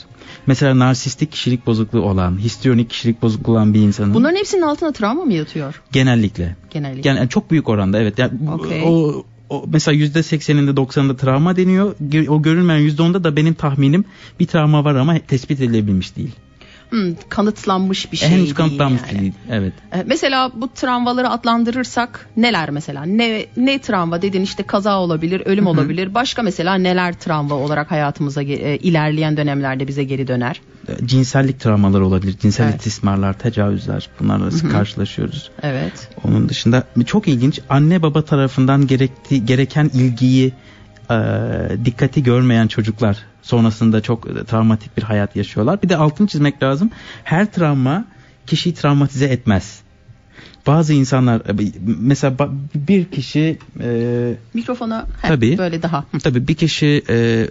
[0.47, 5.25] Mesela narsistik kişilik bozukluğu olan, histrionik kişilik bozukluğu olan bir insanın Bunların hepsinin altına travma
[5.25, 7.09] mı yatıyor genellikle genellikle?
[7.09, 8.19] Yani çok büyük oranda evet.
[8.19, 8.83] Yani Okey.
[8.85, 11.95] o, o mesela yüzde sekseninde doksanında travma deniyor.
[12.27, 14.05] O görünmeyen yüzde onda da benim tahminim
[14.39, 16.31] bir travma var ama tespit edilebilmiş değil.
[16.89, 19.19] Hmm, kanıtlanmış bir şey Henüz değil kanıtlanmış yani.
[19.21, 19.33] değil.
[19.51, 19.73] Evet.
[19.93, 23.03] E, Mesela bu travmaları adlandırırsak neler mesela?
[23.03, 26.13] Ne ne travma dedin işte kaza olabilir, ölüm olabilir.
[26.13, 30.61] Başka mesela neler travma olarak hayatımıza e, ilerleyen dönemlerde bize geri döner?
[30.87, 32.37] E, Cinsellik travmalar olabilir.
[32.37, 32.75] Cinsel Evet.
[32.75, 35.51] istismarlar, tecavüzler bunlarla karşılaşıyoruz.
[35.63, 36.09] Evet.
[36.23, 40.53] Onun dışında çok ilginç anne baba tarafından gerekti, gereken ilgiyi
[41.11, 45.81] e, dikkati görmeyen çocuklar sonrasında çok travmatik bir hayat yaşıyorlar.
[45.81, 46.91] Bir de altını çizmek lazım.
[47.23, 48.05] Her travma
[48.47, 49.85] kişiyi travmatize etmez.
[50.67, 55.57] Bazı insanlar e, mesela bir kişi e, Mikrofona heh, Tabii.
[55.57, 56.05] böyle daha.
[56.23, 57.47] Tabii bir kişi e,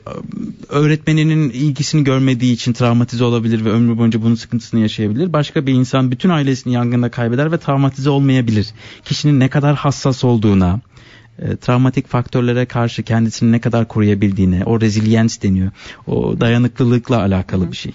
[0.68, 5.32] öğretmeninin ilgisini görmediği için travmatize olabilir ve ömrü boyunca bunun sıkıntısını yaşayabilir.
[5.32, 8.66] Başka bir insan bütün ailesini yangında kaybeder ve travmatize olmayabilir.
[9.04, 10.80] Kişinin ne kadar hassas olduğuna,
[11.38, 15.70] e, travmatik faktörlere karşı kendisini ne kadar koruyabildiğine, o resilience deniyor.
[16.06, 17.92] O dayanıklılıkla alakalı bir şey.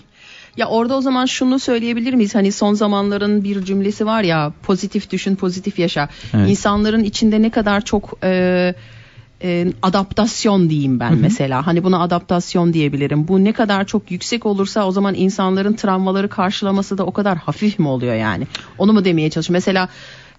[0.58, 2.36] Ya orada o zaman şunu söyleyebilir miyiz?
[2.36, 6.10] Hani son zamanların bir cümlesi var ya pozitif düşün pozitif yaşa.
[6.34, 6.50] Evet.
[6.50, 8.74] İnsanların içinde ne kadar çok e,
[9.44, 11.68] e, adaptasyon diyeyim ben mesela.
[11.68, 13.28] Hani buna adaptasyon diyebilirim.
[13.28, 17.80] Bu ne kadar çok yüksek olursa o zaman insanların travmaları karşılaması da o kadar hafif
[17.80, 18.48] mi oluyor yani?
[18.78, 19.54] Onu mu demeye çalışıyorum?
[19.66, 19.90] Mesela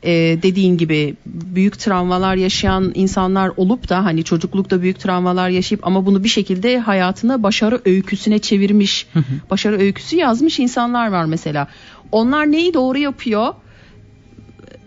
[0.03, 0.11] e,
[0.43, 6.25] dediğin gibi büyük travmalar yaşayan insanlar olup da hani çocuklukta büyük travmalar yaşayıp ama bunu
[6.25, 9.07] bir şekilde hayatına başarı öyküsüne çevirmiş,
[9.51, 11.69] başarı öyküsü yazmış insanlar var mesela.
[12.13, 13.55] Onlar neyi doğru yapıyor?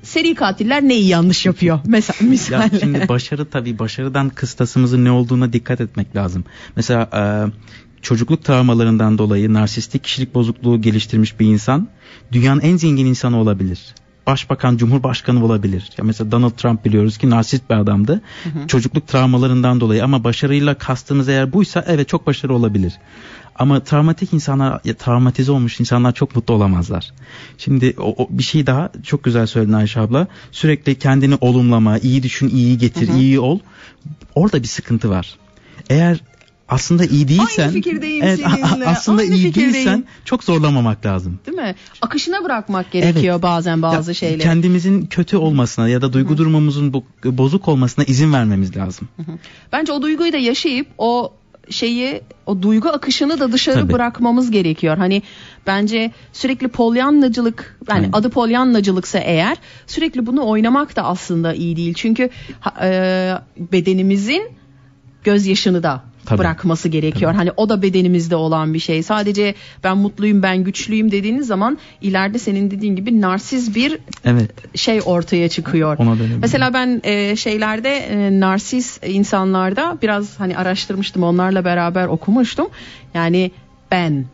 [0.03, 1.79] Seri katiller neyi yanlış yapıyor?
[1.85, 2.79] Mesela Ya misal.
[2.79, 6.45] şimdi başarı tabii başarıdan kıstasımızın ne olduğuna dikkat etmek lazım.
[6.75, 7.21] Mesela e,
[8.01, 11.87] çocukluk travmalarından dolayı narsistik kişilik bozukluğu geliştirmiş bir insan
[12.31, 13.79] dünyanın en zengin insanı olabilir.
[14.27, 15.89] Başbakan, cumhurbaşkanı olabilir.
[15.97, 18.21] Ya mesela Donald Trump biliyoruz ki narsist bir adamdı.
[18.67, 22.93] Çocukluk travmalarından dolayı ama başarıyla kastımız eğer buysa evet çok başarılı olabilir.
[23.55, 27.11] Ama travmatik insanlar, travmatize olmuş insanlar çok mutlu olamazlar.
[27.57, 30.27] Şimdi o, o- bir şey daha çok güzel söyledin Ayşe abla.
[30.51, 33.59] Sürekli kendini olumlama, iyi düşün, iyi getir, iyi ol.
[34.35, 35.35] Orada bir sıkıntı var.
[35.89, 36.19] Eğer
[36.69, 39.73] aslında iyi değilsen, fikirdeyim evet, seninle, aslında aynı iyi fikirdeyim.
[39.73, 41.39] değilsen çok zorlamamak lazım.
[41.45, 41.75] Değil mi?
[42.01, 44.39] Akışına bırakmak gerekiyor bazen bazı Ya, şeyleri.
[44.39, 49.07] Kendimizin kötü olmasına ya da duygu durumumuzun bu- bozuk olmasına izin vermemiz lazım.
[49.71, 51.33] Bence o duyguyu da yaşayıp o
[51.69, 53.93] şeyi o duygu akışını da dışarı Tabii.
[53.93, 54.97] bırakmamız gerekiyor.
[54.97, 55.21] Hani
[55.67, 58.09] bence sürekli polyannacılık yani Aynen.
[58.13, 61.93] adı polyannacılıksa eğer sürekli bunu oynamak da aslında iyi değil.
[61.93, 62.29] Çünkü
[62.81, 62.89] e,
[63.57, 64.43] bedenimizin
[65.23, 66.39] gözyaşını da Tabii.
[66.39, 67.33] bırakması gerekiyor.
[67.33, 69.03] Hani o da bedenimizde olan bir şey.
[69.03, 74.77] Sadece ben mutluyum, ben güçlüyüm dediğiniz zaman ileride senin dediğin gibi narsiz bir Evet.
[74.77, 75.97] şey ortaya çıkıyor.
[75.97, 76.15] Ona.
[76.41, 82.67] Mesela ben e, şeylerde e, narsis insanlarda biraz hani araştırmıştım onlarla beraber okumuştum.
[83.13, 83.51] Yani
[83.91, 84.25] ben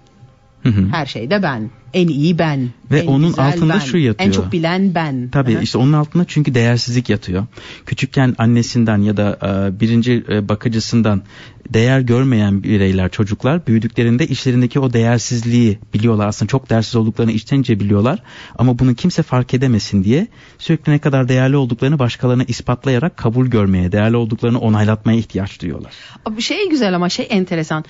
[0.63, 0.87] Hı hı.
[0.91, 1.69] her şeyde ben.
[1.93, 2.69] En iyi ben.
[2.91, 4.27] Ve en onun güzel altında ben, şu yatıyor.
[4.27, 5.29] En çok bilen ben.
[5.29, 5.61] Tabii Aha.
[5.61, 7.45] işte onun altında çünkü değersizlik yatıyor.
[7.85, 11.21] Küçükken annesinden ya da e, birinci e, bakıcısından
[11.69, 16.27] değer görmeyen bireyler, çocuklar büyüdüklerinde işlerindeki o değersizliği biliyorlar.
[16.27, 18.23] Aslında çok değersiz olduklarını içten içe biliyorlar.
[18.57, 23.91] Ama bunu kimse fark edemesin diye sürekli ne kadar değerli olduklarını başkalarına ispatlayarak kabul görmeye,
[23.91, 25.93] değerli olduklarını onaylatmaya ihtiyaç duyuyorlar.
[26.35, 27.85] Bu şey güzel ama şey enteresan.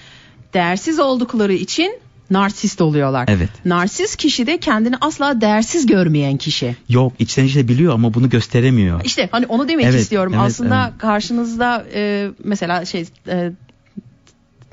[0.54, 2.00] Değersiz oldukları için
[2.30, 3.26] narsist oluyorlar.
[3.32, 3.50] Evet.
[3.66, 6.76] Narsist kişi de kendini asla değersiz görmeyen kişi.
[6.90, 9.02] Yok içten içe biliyor ama bunu gösteremiyor.
[9.04, 10.34] İşte hani onu demek Evet, istiyorum.
[10.36, 10.98] evet, Aslında evet.
[11.02, 13.52] karşınızda e, mesela şey e,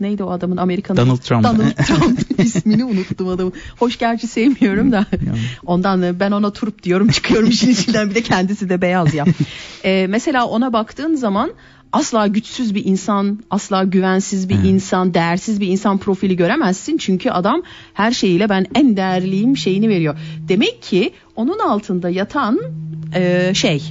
[0.01, 1.45] neydi o adamın Amerikan Donald Trump.
[1.45, 3.53] Donald Trump ismini unuttum adamın.
[3.79, 5.07] Hoş gerçi sevmiyorum da.
[5.67, 9.25] Ondan e, ben ona Turp diyorum çıkıyorum işin içinden bir de kendisi de beyaz ya.
[9.85, 11.51] E, mesela ona baktığın zaman
[11.93, 14.67] asla güçsüz bir insan, asla güvensiz bir Evet.
[14.67, 16.97] insan, değersiz bir insan profili göremezsin.
[16.97, 17.63] Çünkü adam
[17.95, 20.17] her şeyiyle ben en değerliyim şeyini veriyor.
[20.49, 22.61] Demek ki onun altında yatan
[23.15, 23.83] e, şey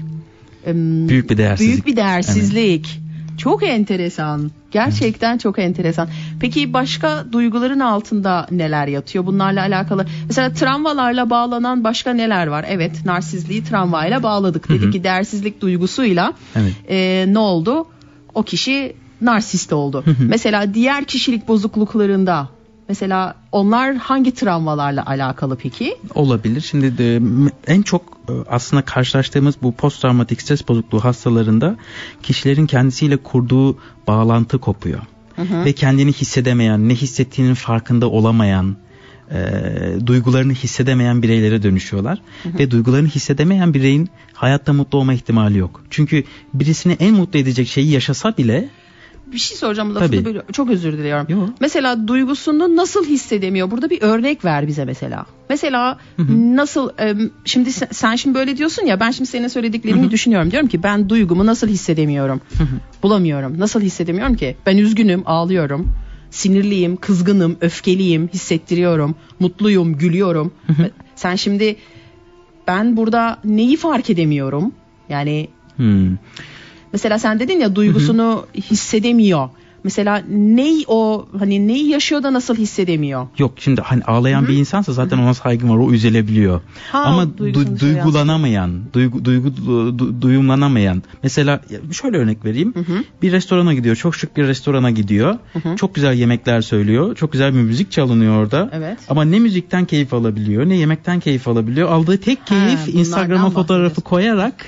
[0.66, 1.74] em, Büyük bir değersizlik.
[1.74, 3.05] Büyük bir değersizlik.
[3.38, 4.52] Çok enteresan.
[4.72, 6.08] Gerçekten çok enteresan.
[6.40, 9.26] Peki başka duyguların altında neler yatıyor?
[9.26, 12.66] Bunlarla alakalı mesela travmalarla bağlanan başka neler var?
[12.70, 14.70] Evet, narsizliği travmayla bağladık.
[14.70, 16.74] Dedik ki değersizlik duygusuyla Evet.
[16.90, 17.88] e, ne oldu?
[18.34, 20.04] O kişi narsist oldu.
[20.20, 22.50] mesela diğer kişilik bozukluklarında
[22.90, 25.98] mesela onlar hangi travmalarla alakalı peki?
[26.16, 26.62] Olabilir.
[26.62, 27.22] Şimdi de,
[27.68, 31.76] en çok e, aslında karşılaştığımız bu post travmatik stres bozukluğu hastalarında
[32.24, 33.78] kişilerin kendisiyle kurduğu
[34.08, 35.02] bağlantı kopuyor.
[35.38, 38.78] Ve kendini hissedemeyen, ne hissettiğinin farkında olamayan,
[39.32, 39.38] e,
[40.06, 42.22] duygularını hissedemeyen bireylere dönüşüyorlar.
[42.46, 45.84] Ve duygularını hissedemeyen bireyin hayatta mutlu olma ihtimali yok.
[45.90, 46.24] Çünkü
[46.54, 48.70] birisini en mutlu edecek şeyi yaşasa bile
[49.32, 50.26] Bir şey soracağım lafını Tabii.
[50.26, 50.52] bölüyorum.
[50.52, 51.26] Çok özür diliyorum.
[51.30, 51.48] Yo.
[51.60, 53.72] Mesela duygusunu nasıl hissedemiyor?
[53.72, 55.26] Burada bir örnek ver bize mesela.
[55.50, 55.98] Mesela
[56.30, 57.16] nasıl e,
[57.46, 60.52] şimdi sen, sen şimdi böyle diyorsun ya ben şimdi senin söylediklerini düşünüyorum.
[60.52, 62.42] Diyorum ki ben duygumu nasıl hissedemiyorum?
[63.04, 63.60] Bulamıyorum.
[63.60, 64.56] Nasıl hissedemiyorum ki?
[64.66, 65.92] Ben üzgünüm, ağlıyorum.
[66.32, 69.16] Sinirliyim, kızgınım, öfkeliyim, hissettiriyorum.
[69.40, 70.54] Mutluyum, gülüyorum.
[71.16, 71.76] sen şimdi
[72.68, 74.72] ben burada neyi fark edemiyorum?
[75.10, 76.16] Yani hmm,
[76.96, 79.50] Mesela sen dedin ya duygusunu hissedemiyor.
[79.86, 83.28] Mesela ney o hani neyi yaşıyor da nasıl hissedemiyor?
[83.38, 86.62] Yok şimdi hani ağlayan bir insansa zaten ona saygım var o üzülebiliyor.
[86.92, 91.04] Ha, Ama du- şey duygulanamayan, duygu, duygu du- du- duyumlanamayan.
[91.24, 91.62] Mesela
[91.92, 92.74] şöyle örnek vereyim.
[93.22, 93.96] Bir restorana gidiyor.
[93.96, 95.38] Çok şık bir restorana gidiyor.
[95.76, 97.16] Çok güzel yemekler söylüyor.
[97.16, 98.70] Çok güzel bir müzik çalınıyor orada.
[98.74, 98.98] Evet.
[99.10, 101.90] Ama ne müzikten keyif alabiliyor, ne yemekten keyif alabiliyor.
[101.92, 104.66] Aldığı tek keyif bunlardan Instagram'a fotoğrafı koyarak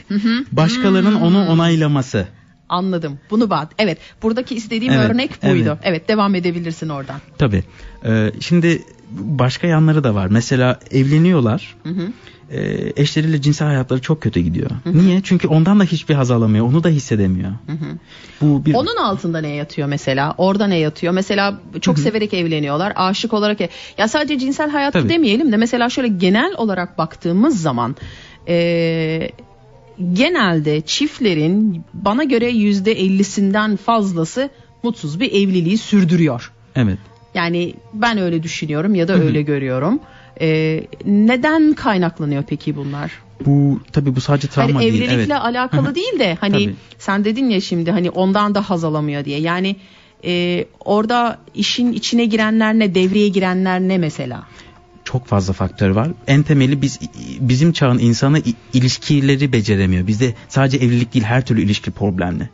[0.51, 1.22] başkalarının Hmm.
[1.22, 2.28] onu onaylaması.
[2.70, 3.20] Anladım.
[3.30, 3.72] Bunu bat.
[3.80, 3.97] Evet.
[4.24, 5.68] Buradaki istediğim Evet, örnek buydu.
[5.68, 5.80] Evet.
[5.84, 6.07] evet.
[6.09, 7.22] devam edebilirsin oradan.
[7.38, 7.63] Tabii.
[8.05, 10.28] Ee, şimdi başka yanları da var.
[10.28, 11.76] Mesela evleniyorlar.
[12.51, 14.70] Ee, eşleriyle cinsel hayatları çok kötü gidiyor.
[14.86, 15.22] Niye?
[15.24, 16.65] Çünkü ondan da hiçbir haz alamıyor.
[16.65, 17.51] Onu da hissedemiyor.
[18.41, 20.36] Bu bir Onun altında ne yatıyor mesela?
[20.38, 21.13] Orada ne yatıyor?
[21.13, 22.93] Mesela çok severek evleniyorlar.
[22.95, 25.09] Aşık olarak e- ya sadece cinsel hayatı Tabii.
[25.09, 27.95] demeyelim de mesela şöyle genel olarak baktığımız zaman
[28.47, 29.30] e,
[30.14, 34.50] genelde çiftlerin bana göre yüzde ellisinden fazlası
[34.84, 36.52] mutsuz bir evliliği sürdürüyor.
[36.76, 36.98] evet.
[37.34, 40.00] Yani ben öyle düşünüyorum ya da öyle görüyorum.
[40.41, 43.12] E, neden kaynaklanıyor peki bunlar?
[43.45, 44.93] Bu tabii bu sadece travma hani değil.
[44.93, 45.32] evlilikle Evet.
[45.32, 46.76] alakalı değil de hani Tabii.
[46.98, 49.39] sen dedin ya şimdi hani ondan da haz alamıyor diye.
[49.39, 49.76] Yani
[50.26, 54.43] e, orada işin içine girenler ne, devreye girenler ne mesela?
[55.08, 56.08] Çok fazla faktör var.
[56.28, 56.99] En temeli biz
[57.39, 58.41] bizim çağın insanı
[58.74, 60.08] ilişkileri beceremiyor.
[60.08, 62.49] Bizde sadece evlilik değil her türlü ilişki problemli.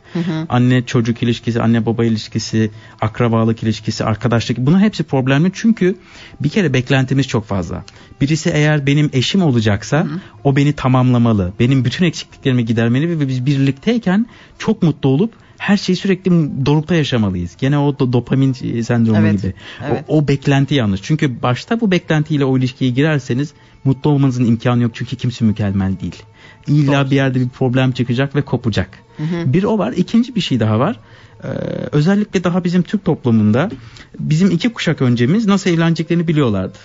[0.48, 5.50] Anne çocuk ilişkisi, anne baba ilişkisi, akrabalık ilişkisi, arkadaşlık bunun hepsi problemli.
[5.54, 5.96] Çünkü
[6.40, 7.84] bir kere beklentimiz çok fazla.
[8.20, 10.06] Birisi eğer benim eşim olacaksa
[10.44, 11.52] o beni tamamlamalı.
[11.60, 14.26] Benim bütün eksikliklerimi gidermeli ve biz birlikteyken
[14.58, 16.30] çok mutlu olup her şeyi sürekli
[16.66, 17.56] dorukta yaşamalıyız.
[17.58, 18.52] Gene o do- dopamin
[18.82, 19.54] sendromu Evet, gibi.
[19.88, 20.04] evet.
[20.08, 21.02] O, o beklenti yanlış.
[21.02, 23.52] Çünkü başta bu beklentiyle o ilişkiye girerseniz
[23.84, 24.90] mutlu olmanızın imkanı yok.
[24.94, 26.22] Çünkü kimse mükemmel değil.
[26.66, 28.98] İlla bir yerde bir problem çıkacak ve kopacak.
[29.46, 29.92] Bir o var.
[29.92, 30.96] İkinci bir şey daha var.
[31.44, 31.48] Ee,
[31.92, 33.70] özellikle daha bizim Türk toplumunda
[34.18, 36.78] bizim iki kuşak öncemiz nasıl evleneceklerini biliyorlardı.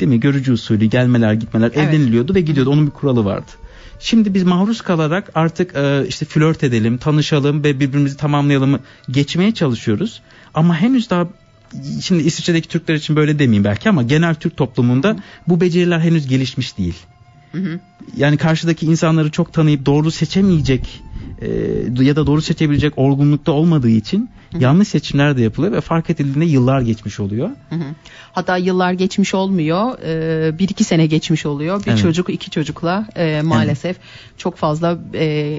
[0.00, 0.20] Değil mi?
[0.20, 1.88] Görücü usulü gelmeler gitmeler Evet.
[1.88, 2.70] evleniliyordu ve gidiyordu.
[2.70, 3.50] Onun bir kuralı vardı.
[4.00, 8.80] Şimdi biz maruz kalarak artık e, işte flört edelim, tanışalım ve birbirimizi tamamlayalım
[9.10, 10.22] geçmeye çalışıyoruz.
[10.54, 11.28] Ama henüz daha
[12.02, 15.16] şimdi İsviçre'deki Türkler için böyle demeyeyim belki ama genel Türk toplumunda
[15.48, 16.94] bu beceriler henüz gelişmiş değil.
[18.16, 21.02] Yani karşıdaki insanları çok tanıyıp doğru seçemeyecek
[21.40, 21.48] e,
[22.00, 26.80] ya da doğru seçebilecek olgunlukta olmadığı için yanlış seçimler de yapılıyor ve fark edildiğinde yıllar
[26.80, 27.48] geçmiş oluyor.
[27.68, 27.84] Hı hı.
[28.32, 31.84] Hatta yıllar geçmiş olmuyor, e, bir iki sene geçmiş oluyor.
[31.84, 32.00] Bir Evet.
[32.00, 33.96] çocuk, iki çocukla e, maalesef
[34.36, 35.58] çok fazla e,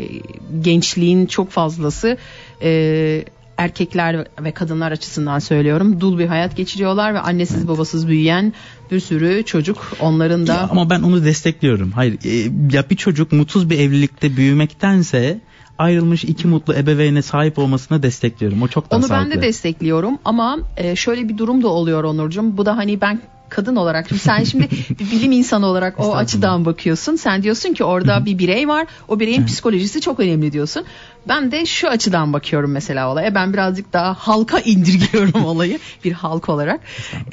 [0.62, 2.18] gençliğin çok fazlası
[2.62, 3.24] e,
[3.58, 6.02] erkekler ve kadınlar açısından söylüyorum.
[6.02, 8.54] Dul bir hayat geçiriyorlar ve annesiz babasız büyüyen
[8.92, 11.92] bir sürü çocuk onların da Ya ama ben onu destekliyorum.
[11.92, 15.40] Hayır e, ya bir çocuk mutsuz bir evlilikte büyümektense
[15.78, 18.62] ayrılmış iki mutlu ebeveyne sahip olmasını destekliyorum.
[18.62, 19.42] O çok daha Onu ben sağlıklı.
[19.42, 22.58] de destekliyorum ama e, şöyle bir durum da oluyor Onurcuğum.
[22.58, 24.68] Bu da hani ben kadın olarak şimdi sen şimdi
[25.00, 27.16] bir bilim insanı olarak o açıdan bakıyorsun.
[27.16, 28.88] Sen diyorsun ki orada bir birey var.
[29.08, 30.84] O bireyin psikolojisi çok önemli diyorsun.
[31.28, 33.36] Ben de şu açıdan bakıyorum mesela olaya.
[33.36, 36.82] Ben birazcık daha halka indirgiyorum olayı bir halk olarak.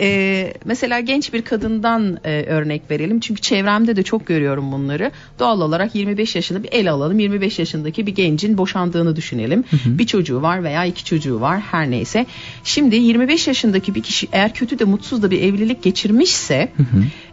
[0.00, 3.20] E, mesela genç bir kadından e, örnek verelim.
[3.20, 5.10] Çünkü çevremde de çok görüyorum bunları.
[5.38, 7.18] Doğal olarak 25 yaşında bir el alalım.
[7.18, 9.64] 25 yaşındaki bir gencin boşandığını düşünelim.
[9.86, 12.26] Bir çocuğu var veya iki çocuğu var her neyse.
[12.64, 16.72] Şimdi 25 yaşındaki bir kişi eğer kötü de mutsuz da bir evlilik geçirmişse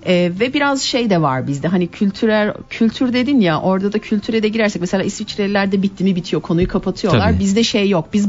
[0.07, 4.43] Ee, ve biraz şey de var bizde hani kültürel kültür dedin ya orada da kültüre
[4.43, 7.29] de girersek mesela İsviçrelilerde bitti mi bitiyor konuyu kapatıyorlar.
[7.31, 7.39] Tabii.
[7.39, 8.27] Bizde şey yok biz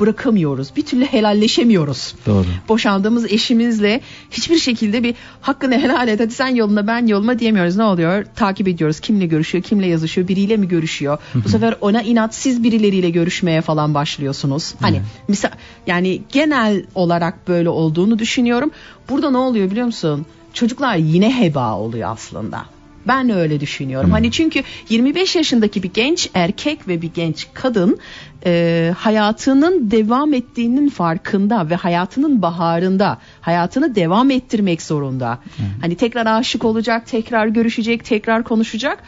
[0.00, 2.14] bırakamıyoruz bir türlü helalleşemiyoruz.
[2.26, 2.46] Doğru.
[2.68, 4.00] Boşandığımız eşimizle
[4.30, 7.76] hiçbir şekilde bir hakkını helal et hadi sen yoluna ben yoluma diyemiyoruz.
[7.76, 8.24] Ne oluyor?
[8.36, 11.18] Takip ediyoruz kimle görüşüyor kimle yazışıyor biriyle mi görüşüyor.
[11.34, 14.74] Bu sefer ona inat siz birileriyle görüşmeye falan başlıyorsunuz.
[14.80, 15.50] Hani misal
[15.86, 18.70] yani genel olarak böyle olduğunu düşünüyorum.
[19.08, 20.26] Burada ne oluyor biliyor musun?
[20.58, 22.64] Çocuklar yine heba oluyor aslında.
[23.06, 24.10] Ben öyle düşünüyorum.
[24.10, 27.98] Hani çünkü 25 yaşındaki bir genç erkek ve bir genç kadın
[28.46, 35.38] e, hayatının devam ettiğinin farkında ve hayatının baharında hayatını devam ettirmek zorunda.
[35.80, 39.02] Hani tekrar aşık olacak, tekrar görüşecek, tekrar konuşacak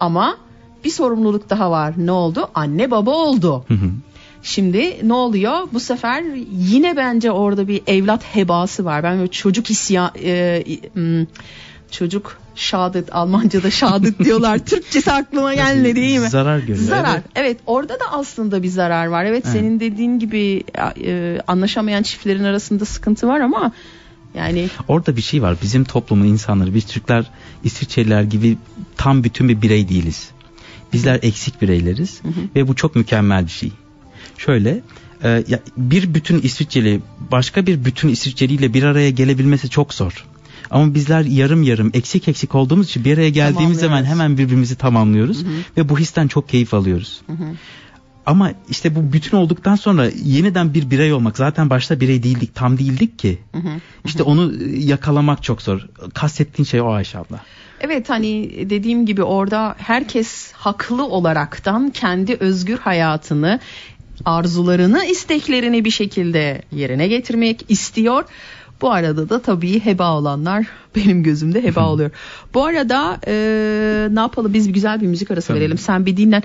[0.00, 0.36] ama
[0.84, 1.94] bir sorumluluk daha var.
[1.96, 2.50] Ne oldu?
[2.54, 3.64] Anne baba oldu.
[4.46, 5.68] Şimdi ne oluyor?
[5.72, 9.02] Bu sefer yine bence orada bir evlat hebası var.
[9.02, 11.26] Ben böyle çocuk isyan e, hmm,
[11.90, 14.58] çocuk şadet Almanca'da şadet diyorlar.
[14.66, 16.28] Türkçesi aklıma gelmedi değil mi?
[16.28, 16.88] Zarar görüyor.
[16.88, 17.14] Zarar.
[17.14, 17.24] Evet.
[17.34, 17.58] Evet.
[17.66, 19.24] orada da aslında bir zarar var.
[19.24, 19.56] Evet, Evet.
[19.56, 20.64] senin dediğin gibi
[21.04, 23.72] e, anlaşamayan çiftlerin arasında sıkıntı var ama
[24.34, 25.56] yani Orada bir şey var.
[25.62, 27.30] Bizim toplumun insanları, biz Türkler
[27.64, 28.58] İsviçreliler gibi
[28.96, 30.30] tam bütün bir birey değiliz.
[30.92, 32.20] Bizler eksik bireyleriz
[32.56, 33.72] ve bu çok mükemmel bir şey.
[34.38, 34.80] Şöyle
[35.22, 40.24] e, ya bir bütün İsviçreli başka bir bütün İsviçreliyle bir araya gelebilmesi çok zor.
[40.70, 45.44] Ama bizler yarım yarım eksik eksik olduğumuz için bir araya geldiğimiz zaman hemen birbirimizi tamamlıyoruz
[45.76, 47.22] ve bu histen çok keyif alıyoruz.
[48.26, 52.78] Ama işte bu bütün olduktan sonra yeniden bir birey olmak zaten başta birey değildik tam
[52.78, 53.38] değildik ki.
[54.04, 55.88] İşte onu e, yakalamak çok zor.
[56.14, 57.40] Kastettiğin şey o Ayşe abla.
[57.80, 63.60] Evet hani dediğim gibi orada herkes haklı olaraktan kendi özgür hayatını,
[64.24, 68.24] arzularını, isteklerini bir şekilde yerine getirmek istiyor.
[68.80, 72.10] Bu arada da tabii heba olanlar benim gözümde heba oluyor.
[72.54, 73.32] Bu arada e,
[74.10, 75.58] ne yapalım biz bir güzel bir müzik arası Tabii.
[75.60, 75.78] verelim.
[75.78, 76.42] Sen bir dinlen.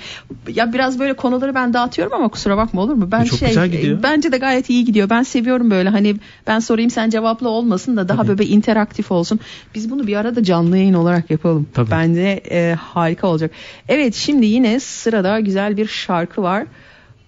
[0.55, 3.11] Ya biraz böyle konuları ben dağıtıyorum ama kusura bakma olur mu?
[3.11, 3.99] Ben E, çok şey güzel gidiyor.
[3.99, 5.09] e, bence de gayet iyi gidiyor.
[5.09, 6.15] Ben seviyorum böyle hani
[6.47, 8.27] ben sorayım sen cevapla olmasın da daha Tabii.
[8.27, 9.39] böyle interaktif olsun.
[9.75, 11.67] Biz bunu bir arada canlı yayın olarak yapalım.
[11.73, 11.91] Tabii.
[11.91, 13.51] Bence e, harika olacak.
[13.87, 16.65] Evet şimdi yine sırada güzel bir şarkı var.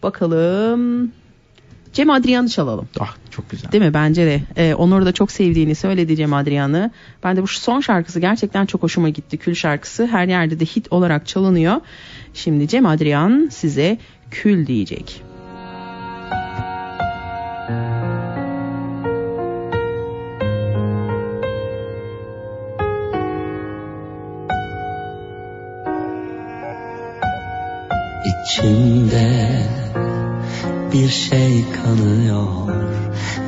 [0.04, 1.12] Bakalım.
[1.94, 2.88] Cem Adrian'ı çalalım.
[3.00, 3.72] Ah çok güzel.
[3.72, 3.94] Değil mi?
[3.94, 4.42] Bence de.
[4.56, 6.92] Ee, Onur da çok sevdiğini söyledi Cem Adrian'ı.
[7.24, 9.38] Ben de bu son şarkısı gerçekten çok hoşuma gitti.
[9.38, 11.76] Kül şarkısı her yerde de hit olarak çalınıyor.
[12.34, 13.98] Şimdi Cem Adrian size
[14.32, 15.24] kül diyecek.
[28.44, 29.62] İçimde
[30.94, 32.74] bir şey kanıyor.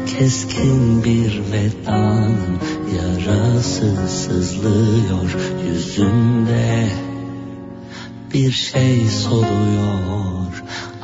[0.08, 2.36] Keskin bir vedan
[2.98, 5.36] yarası sızlıyor
[5.68, 6.90] Yüzümde
[8.34, 10.45] bir şey soluyor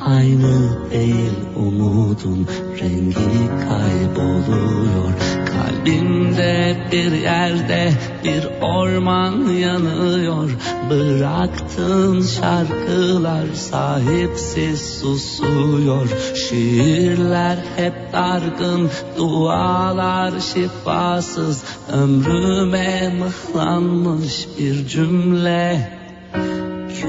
[0.06, 2.48] Aynı değil umudun
[2.82, 5.14] rengi kayboluyor.
[5.46, 7.94] Kalbimde bir yerde
[8.24, 10.52] bir orman yanıyor.
[10.90, 16.10] Bıraktığın şarkılar sahipsiz susuyor.
[16.36, 21.64] Şiirler hep dargın, dualar şifasız.
[21.94, 26.02] Ömrüme mıhlanmış bir cümle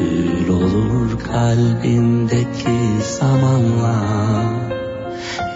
[0.02, 2.78] Kül olur kalbindeki
[3.18, 3.96] zamanla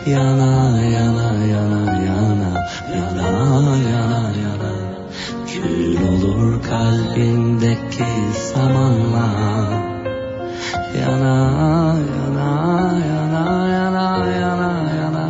[0.07, 0.55] Yana
[0.97, 2.53] yana yana yana
[2.97, 4.73] yana yana yana.
[5.51, 8.13] Kül olur kalbindeki
[8.49, 9.27] zamanla
[11.01, 11.37] Yana
[12.17, 12.51] yana
[13.11, 13.45] yana
[13.77, 14.07] yana
[14.41, 15.27] yana yana.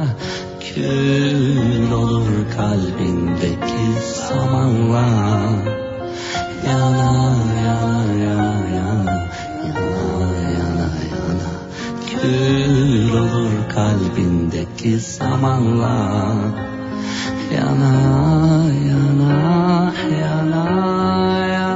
[0.61, 3.85] Kül olur kalbindeki
[4.29, 5.07] zamanla
[6.67, 7.11] Yana
[7.67, 7.95] yana
[8.25, 9.17] yana yana
[10.57, 11.51] yana yana
[12.09, 15.97] Kül olur kalbindeki zamanla
[17.55, 17.93] yana
[18.89, 19.31] yana
[20.23, 20.65] yana
[21.55, 21.76] yana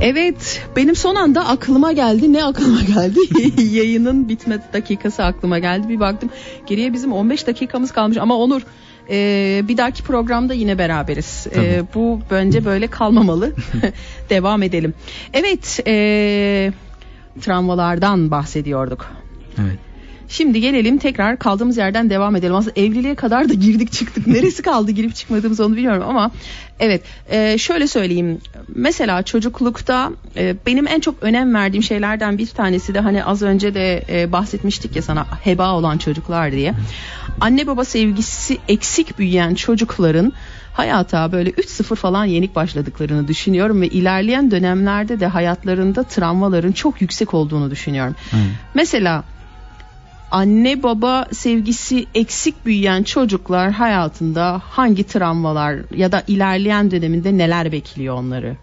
[0.00, 2.32] Evet benim son anda aklıma geldi.
[2.32, 3.18] Ne aklıma geldi?
[3.76, 5.88] Yayının bitme dakikası aklıma geldi.
[5.88, 6.30] Bir baktım
[6.66, 8.62] geriye bizim 15 dakikamız kalmış ama Onur
[9.10, 11.46] e, bir dahaki programda yine beraberiz.
[11.50, 11.86] E, Tabii.
[11.94, 13.52] bu bence böyle kalmamalı.
[14.30, 14.94] Devam edelim.
[15.32, 16.72] Evet e,
[17.40, 19.06] travmalardan bahsediyorduk.
[19.60, 19.89] Evet.
[20.30, 22.54] Şimdi gelelim tekrar kaldığımız yerden devam edelim.
[22.54, 24.26] Aslında evliliğe kadar da girdik çıktık.
[24.26, 26.30] Neresi kaldı girip çıkmadığımız onu bilmiyorum ama
[26.80, 28.38] evet e, şöyle söyleyeyim.
[28.74, 33.74] Mesela çocuklukta e, benim en çok önem verdiğim şeylerden bir tanesi de hani az önce
[33.74, 36.74] de e, bahsetmiştik ya sana heba olan çocuklar diye.
[37.40, 40.32] Anne baba sevgisi eksik büyüyen çocukların
[40.72, 47.34] hayata böyle 3-0 falan yenik başladıklarını düşünüyorum ve ilerleyen dönemlerde de hayatlarında travmaların çok yüksek
[47.34, 48.14] olduğunu düşünüyorum.
[48.32, 48.44] Evet.
[48.74, 49.24] Mesela
[50.30, 58.14] anne baba sevgisi eksik büyüyen çocuklar hayatında hangi travmalar ya da ilerleyen döneminde neler bekliyor
[58.14, 58.56] onları?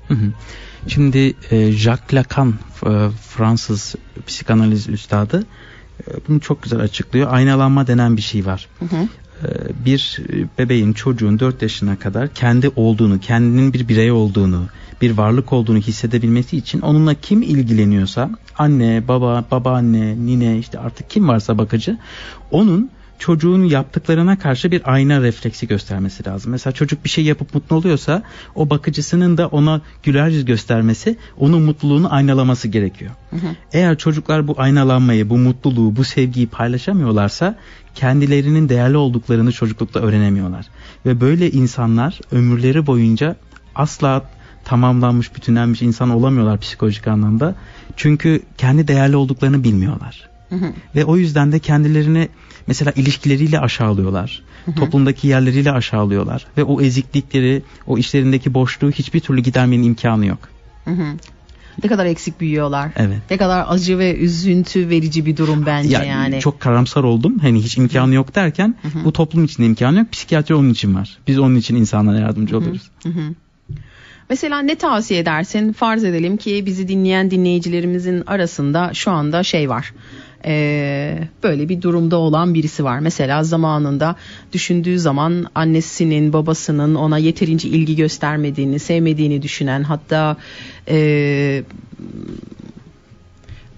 [0.88, 2.54] Şimdi e, Jacques Lacan
[2.86, 3.96] e, Fransız
[4.28, 5.46] psikanaliz üstadı
[6.08, 7.34] e, bunu çok güzel açıklıyor.
[7.34, 8.68] Aynalanma denen bir şey var.
[8.80, 9.08] Hı hı.
[9.86, 10.20] Bir
[10.58, 14.68] bebeğin çocuğun 4 yaşına kadar kendi olduğunu, kendinin bir birey olduğunu,
[15.02, 21.28] bir varlık olduğunu hissedebilmesi için onunla kim ilgileniyorsa anne, baba, babaanne, nine işte artık kim
[21.28, 21.98] varsa bakıcı
[22.52, 22.90] onun
[23.20, 26.52] çocuğun yaptıklarına karşı bir ayna refleksi göstermesi lazım.
[26.52, 28.24] Mesela çocuk bir şey yapıp mutlu oluyorsa
[28.56, 33.12] o bakıcısının da ona güler yüz göstermesi onun mutluluğunu aynalaması gerekiyor.
[33.74, 37.56] Eğer çocuklar bu aynalanmayı, bu mutluluğu, bu sevgiyi paylaşamıyorlarsa
[37.96, 40.66] kendilerinin değerli olduklarını çocuklukta öğrenemiyorlar.
[41.06, 43.36] Ve böyle insanlar ömürleri boyunca
[43.76, 44.30] asla
[44.68, 47.56] tamamlanmış, bütünlenmiş insan olamıyorlar psikolojik anlamda.
[47.96, 50.30] Çünkü kendi değerli olduklarını bilmiyorlar.
[50.96, 52.30] Ve o yüzden de kendilerini
[52.68, 54.44] mesela ilişkileriyle aşağılıyorlar.
[54.76, 56.48] Toplumdaki yerleriyle aşağılıyorlar.
[56.58, 60.40] Ve o eziklikleri, o işlerindeki boşluğu hiçbir türlü gidermenin imkanı yok.
[60.86, 61.04] Hı hı.
[61.84, 62.92] Ne kadar eksik büyüyorlar.
[62.96, 63.20] Evet.
[63.32, 66.40] Ne kadar acı ve üzüntü verici bir durum bence Ya, yani.
[66.40, 67.40] Çok karamsar oldum.
[67.40, 70.12] Hani hiç imkanı yok derken bu toplum için de imkanı yok.
[70.12, 71.18] Psikiyatri onun için var.
[71.28, 72.92] Biz onun için insanlara yardımcı oluruz.
[74.30, 75.74] Mesela ne tavsiye edersin?
[75.74, 79.94] Farz edelim ki bizi dinleyen dinleyicilerimizin arasında şu anda şey var.
[80.46, 83.00] Ee, böyle bir durumda olan birisi var.
[83.00, 84.16] Mesela zamanında
[84.54, 90.38] düşündüğü zaman annesinin, babasının ona yeterince ilgi göstermediğini, sevmediğini düşünen hatta
[90.90, 91.64] ee,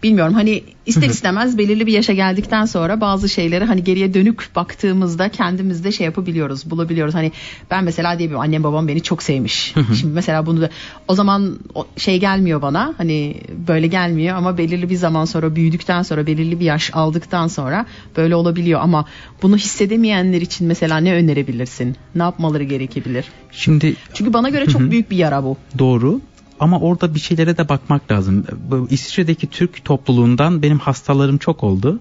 [0.03, 5.29] bilmiyorum hani ister istemez belirli bir yaşa geldikten sonra bazı şeyleri hani geriye dönük baktığımızda
[5.29, 7.15] kendimizde şey yapabiliyoruz bulabiliyoruz.
[7.15, 7.31] Hani
[7.71, 9.73] ben mesela diyebilirim annem babam beni çok sevmiş.
[9.99, 10.69] Şimdi mesela bunu da
[11.07, 11.59] o zaman
[11.97, 13.35] şey gelmiyor bana hani
[13.67, 17.85] böyle gelmiyor ama belirli bir zaman sonra büyüdükten sonra belirli bir yaş aldıktan sonra
[18.17, 18.79] böyle olabiliyor.
[18.81, 19.05] Ama
[19.41, 21.95] bunu hissedemeyenler için mesela ne önerebilirsin?
[22.15, 23.25] Ne yapmaları gerekebilir?
[23.51, 25.57] Şimdi çünkü bana göre çok büyük bir yara bu.
[25.79, 26.21] Doğru
[26.59, 28.45] ama orada bir şeylere de bakmak lazım.
[28.69, 31.99] Bu İsviçre'deki Türk topluluğundan benim hastalarım çok oldu.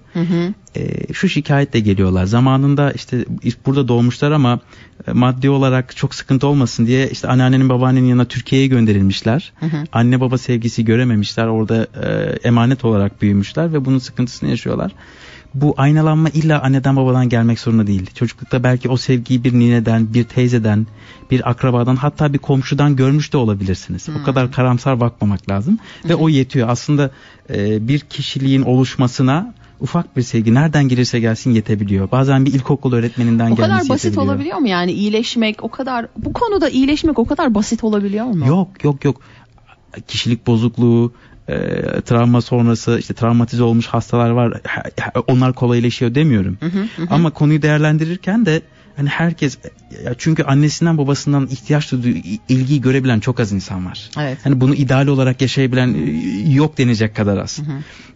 [0.75, 2.25] Ee, şu şikayetle geliyorlar.
[2.25, 3.25] Zamanında işte
[3.65, 4.59] burada doğmuşlar ama
[5.07, 9.53] e, maddi olarak çok sıkıntı olmasın diye işte anneannenin babaannenin yanına Türkiye'ye gönderilmişler.
[9.91, 11.47] Anne baba sevgisi görememişler.
[11.47, 14.91] Orada e, emanet olarak büyümüşler ve bunun sıkıntısını yaşıyorlar.
[15.53, 18.09] Bu aynalanma illa anneden babadan gelmek zorunda değil.
[18.13, 20.87] Çocuklukta belki o sevgiyi bir nineden, bir teyzeden,
[21.31, 24.07] bir akrabadan hatta bir komşudan görmüş de olabilirsiniz.
[24.21, 26.69] O kadar karamsar bakmamak lazım ve o yetiyor.
[26.69, 27.11] Aslında
[27.49, 32.11] e, bir kişiliğin oluşmasına ufak bir sevgi nereden gelirse gelsin yetebiliyor.
[32.11, 34.33] Bazen bir ilkokul öğretmeninden O gelmesi kadar basit yetebiliyor.
[34.33, 38.47] olabiliyor mu yani iyileşmek o kadar bu konuda iyileşmek o kadar basit olabiliyor mu?
[38.47, 39.21] Yok yok yok.
[40.07, 41.13] Kişilik bozukluğu,
[41.49, 44.53] e, travma sonrası işte travmatize olmuş hastalar var.
[44.67, 46.57] Ha- ha- Onlar kolay iyileşiyor demiyorum.
[47.09, 48.61] Ama konuyu değerlendirirken de
[48.99, 49.57] hani herkes
[50.05, 52.17] ya çünkü annesinden babasından ihtiyaç duyduğu
[52.49, 54.09] ilgiyi görebilen çok az insan var.
[54.19, 54.37] Evet.
[54.43, 57.59] Hani bunu ideal olarak yaşayabilen e, yok denecek kadar az.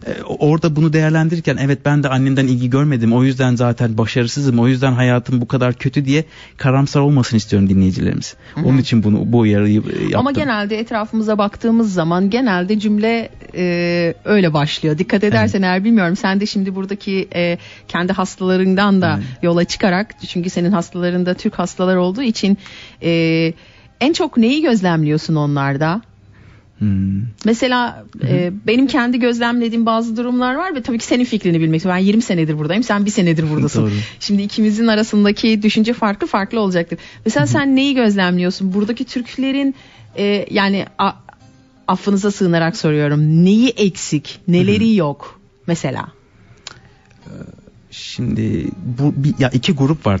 [0.06, 3.12] E, Orada bunu değerlendirirken evet ben de annemden ilgi görmedim.
[3.12, 4.58] O yüzden zaten başarısızım.
[4.58, 6.24] O yüzden hayatım bu kadar kötü diye
[6.56, 8.34] karamsar olmasın istiyorum dinleyicilerimiz.
[8.64, 10.18] Onun için bunu bu uyarıyı e, yaptım.
[10.20, 14.98] Ama genelde etrafımıza baktığımız zaman genelde cümle e, öyle başlıyor.
[14.98, 17.58] Dikkat edersen eğer bilmiyorum sen de şimdi buradaki e,
[17.88, 22.58] kendi hastalarından da yola çıkarak çünkü senin hastalarında Türk hastalar olduğu için
[23.02, 23.52] e,
[24.00, 26.02] en çok neyi gözlemliyorsun onlarda?
[26.78, 27.22] Hmm.
[27.44, 32.00] Mesela e, benim kendi gözlemlediğim bazı durumlar var ve tabii ki senin fikrini bilmek istiyorum.
[32.00, 33.82] Ben 20 senedir buradayım, sen bir senedir buradasın.
[33.82, 33.90] Doğru.
[34.20, 36.98] Şimdi ikimizin arasındaki düşünce farklı farklı olacaktır.
[37.24, 38.74] Mesela sen neyi gözlemliyorsun?
[38.74, 39.74] Buradaki Türklerin
[40.18, 41.12] e, yani a,
[41.88, 43.44] affınıza sığınarak soruyorum.
[43.44, 46.08] Neyi eksik, neleri yok mesela?
[47.90, 48.68] Şimdi
[48.98, 50.18] bu bir, ya iki grup var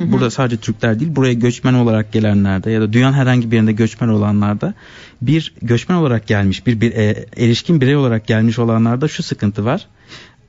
[0.00, 0.12] tabi.
[0.12, 4.08] Burada sadece Türkler değil, buraya göçmen olarak gelenlerde ya da dünyanın herhangi bir yerinde göçmen
[4.08, 4.74] olanlarda
[5.22, 9.86] bir göçmen olarak gelmiş, bir, bir e, erişkin birey olarak gelmiş olanlarda şu sıkıntı var.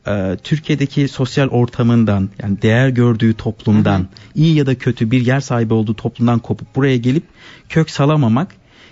[0.08, 5.74] E, Türkiye'deki sosyal ortamından yani değer gördüğü toplumdan iyi ya da kötü bir yer sahibi
[5.74, 7.24] olduğu toplumdan kopup buraya gelip
[7.70, 8.48] kök salamamak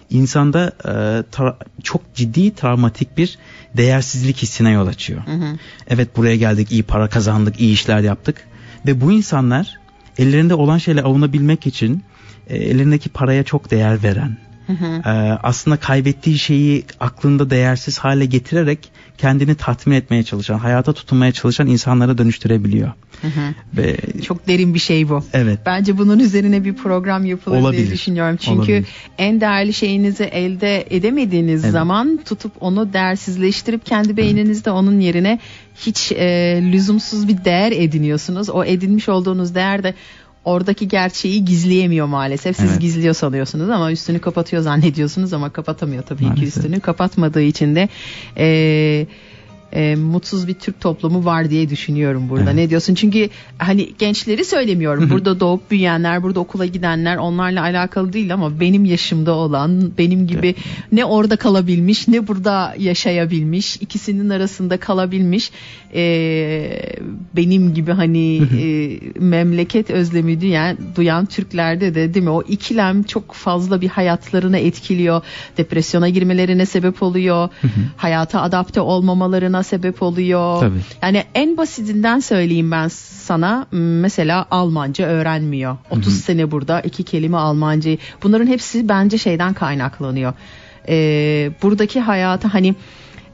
[0.10, 0.94] insanda e,
[1.84, 3.38] çok ciddi travmatik bir
[3.78, 5.22] değersizlik hissine yol açıyor.
[5.88, 8.48] Evet buraya geldik, iyi para kazandık, iyi işler yaptık
[8.86, 9.80] ve bu insanlar
[10.20, 12.04] ellerinde olan şeyle avunabilmek için
[12.48, 14.38] e, ellerindeki paraya çok değer veren,
[15.06, 15.10] e,
[15.44, 22.18] aslında kaybettiği şeyi aklında değersiz hale getirerek kendini tatmin etmeye çalışan, hayata tutunmaya çalışan insanlara
[22.18, 22.92] dönüştürebiliyor.
[23.78, 25.24] Ve Çok derin bir şey bu.
[25.34, 27.92] evet Bence bunun üzerine bir program yapılır diye Olabilir.
[27.92, 28.38] düşünüyorum.
[28.38, 28.86] Çünkü Olabilir.
[29.18, 31.74] en değerli şeyinizi elde edemediğiniz Evet.
[31.74, 35.40] zaman tutup onu değersizleştirip kendi beyninizde onun yerine
[35.76, 38.50] hiç e, lüzumsuz bir değer ediniyorsunuz.
[38.50, 39.94] O edinmiş olduğunuz değer de
[40.50, 42.58] oradaki gerçeği gizleyemiyor maalesef.
[42.58, 42.82] Siz Evet.
[42.82, 46.58] gizliyor sanıyorsunuz ama üstünü kapatıyor zannediyorsunuz ama kapatamıyor tabii ki Maalesef.
[46.58, 46.80] üstünü.
[46.80, 47.90] Kapatmadığı için de
[48.38, 49.08] e,
[49.74, 52.44] e, mutsuz bir Türk toplumu var diye düşünüyorum burada.
[52.44, 52.56] Evet.
[52.56, 52.96] Ne diyorsun?
[52.96, 55.10] Çünkü hani gençleri söylemiyorum.
[55.10, 60.56] Burada doğup büyüyenler, burada okula gidenler onlarla alakalı değil ama benim yaşımda olan, benim gibi
[60.92, 65.52] ne orada kalabilmiş, ne burada yaşayabilmiş, ikisinin arasında kalabilmiş,
[65.94, 66.02] e,
[67.36, 72.30] benim gibi hani e, memleket özlemi duyan, duyan Türklerde de değil mi?
[72.30, 75.22] O ikilem çok fazla bir hayatlarını etkiliyor.
[75.58, 77.50] Depresyona girmelerine sebep oluyor.
[77.98, 80.60] hayata adapte olmamalarına sebep oluyor.
[80.60, 80.80] Tabii.
[81.02, 85.78] Yani en basitinden söyleyeyim ben sana mesela Almanca öğrenmiyor.
[85.90, 87.98] 30 sene burada iki kelime Almanca.
[88.24, 90.34] Bunların hepsi bence şeyden kaynaklanıyor.
[90.90, 92.76] Ee, buradaki hayata hani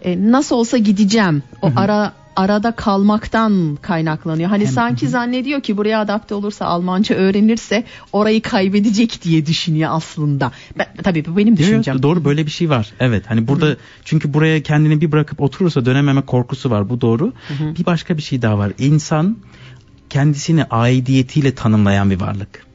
[0.01, 1.43] e, nasıl olsa gideceğim.
[1.61, 4.49] O ara arada kalmaktan kaynaklanıyor.
[4.49, 7.83] Hani Hem- sanki zannediyor ki buraya adapte olursa Almanca öğrenirse
[8.13, 10.51] orayı kaybedecek diye düşünüyor aslında.
[10.77, 12.03] Ben, tabii bu benim düşüncem.
[12.03, 12.91] Doğru böyle bir şey var.
[12.99, 16.89] Evet hani burada çünkü buraya kendini bir bırakıp oturursa dönememe korkusu var.
[16.89, 17.33] Bu doğru.
[17.79, 18.71] Bir başka bir şey daha var.
[18.77, 19.37] İnsan
[20.09, 22.65] kendisini aidiyetiyle tanımlayan bir varlık.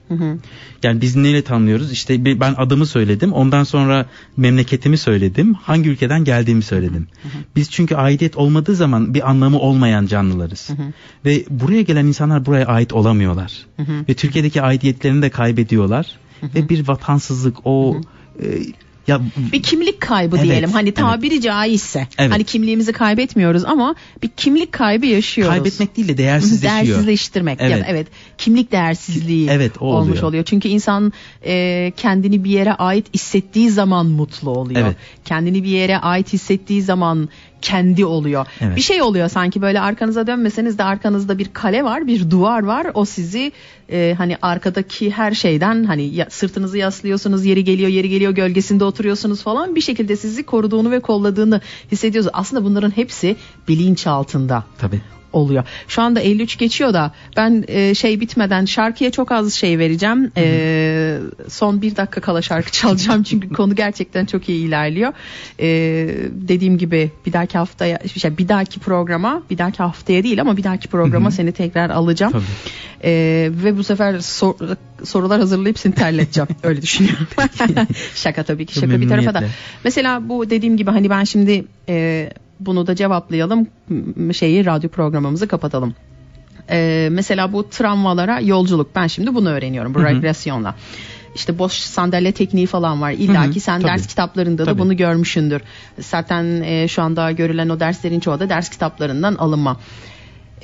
[0.82, 1.92] Yani biz neyle tanımlıyoruz?
[1.92, 3.32] İşte ben adımı söyledim.
[3.32, 4.06] Ondan sonra
[4.36, 5.54] memleketimi söyledim.
[5.54, 7.06] Hangi ülkeden geldiğimi söyledim.
[7.56, 10.70] Biz çünkü aidiyet olmadığı zaman bir anlamı olmayan canlılarız.
[11.24, 13.66] Ve buraya gelen insanlar buraya ait olamıyorlar.
[14.08, 16.06] Ve Türkiye'deki aidiyetlerini de kaybediyorlar.
[16.54, 18.00] Ve bir vatansızlık o
[18.42, 18.46] e,
[19.06, 19.20] ya
[19.52, 20.70] bir kimlik kaybı Evet, diyelim.
[20.70, 20.96] Hani evet.
[20.96, 22.08] tabiri caizse.
[22.18, 22.32] Evet.
[22.32, 25.54] Hani kimliğimizi kaybetmiyoruz ama bir kimlik kaybı yaşıyoruz.
[25.54, 26.86] kaybetmek değil de değersizleşiyor.
[26.86, 27.58] Değersizleştirmek.
[27.60, 27.74] Evet.
[27.76, 27.86] Evet.
[27.88, 28.06] evet.
[28.38, 30.22] Kimlik değersizliği Evet, o olmuş oluyor.
[30.22, 30.44] oluyor.
[30.44, 31.12] Çünkü insan
[31.46, 34.80] e, kendini bir yere ait hissettiği zaman mutlu oluyor.
[34.80, 34.96] Evet.
[35.24, 37.28] Kendini bir yere ait hissettiği zaman
[37.62, 38.46] kendi oluyor.
[38.60, 38.76] Evet.
[38.76, 42.86] Bir şey oluyor sanki böyle arkanıza dönmeseniz de arkanızda bir kale var, bir duvar var.
[42.94, 43.52] O sizi
[43.92, 49.42] e, hani arkadaki her şeyden hani ya- sırtınızı yaslıyorsunuz, yeri geliyor, yeri geliyor, gölgesinde oturuyorsunuz
[49.42, 49.74] falan.
[49.74, 51.60] Bir şekilde sizi koruduğunu ve kolladığını
[51.92, 52.34] hissediyorsunuz.
[52.36, 53.36] Aslında bunların hepsi
[53.68, 55.00] bilinç altında Tabii.
[55.32, 55.64] Oluyor.
[55.88, 60.32] Şu anda 53 geçiyor da ben e, şey bitmeden şarkıya çok az şey vereceğim.
[60.36, 61.18] E,
[61.48, 65.12] son bir dakika kala şarkı çalacağım çünkü konu gerçekten çok iyi ilerliyor.
[65.60, 65.68] E,
[66.32, 70.64] dediğim gibi bir dahaki haftaya şey, bir dahaki programa bir dahaki haftaya değil ama bir
[70.64, 72.32] dahaki programa seni tekrar alacağım.
[72.32, 72.44] Tabii.
[73.04, 73.10] E,
[73.64, 76.48] ve bu sefer sor- sorular hazırlayıp seni terleteceğim.
[76.62, 77.26] Öyle düşünüyorum.
[78.14, 79.44] şaka tabii ki şaka bir tarafa da.
[79.84, 82.30] Mesela bu dediğim gibi hani ben şimdi e,
[82.60, 83.66] bunu da cevaplayalım
[84.32, 85.94] şeyi radyo programımızı kapatalım.
[86.70, 90.06] E, mesela bu travmalara yolculuk ben şimdi bunu öğreniyorum bu Hı hı.
[90.08, 90.74] regresyonla.
[91.34, 93.10] İşte boş sandalye tekniği falan var.
[93.10, 93.90] İlla ki sen tabii.
[93.90, 94.78] ders kitaplarında da Tabii.
[94.78, 95.62] bunu görmüşsündür.
[95.98, 99.76] Zaten e, şu anda görülen o derslerin çoğu da ders kitaplarından alınma.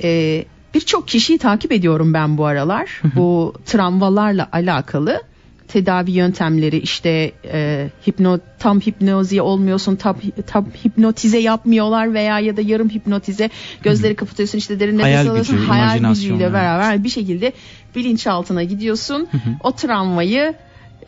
[0.03, 3.01] E, Birçok kişiyi takip ediyorum ben bu aralar.
[3.15, 5.21] bu travmalarla alakalı
[5.67, 12.61] tedavi yöntemleri işte e, hipno tam hipnozi olmuyorsun tam, tam hipnotize yapmıyorlar veya ya da
[12.61, 13.49] yarım hipnotize
[13.83, 17.53] gözleri kapatıyorsun işte derin nefes Hayal alıyorsun gücü, hayal gücüyle beraber bir şekilde
[17.95, 19.27] bilinçaltına gidiyorsun.
[19.63, 20.53] O travmayı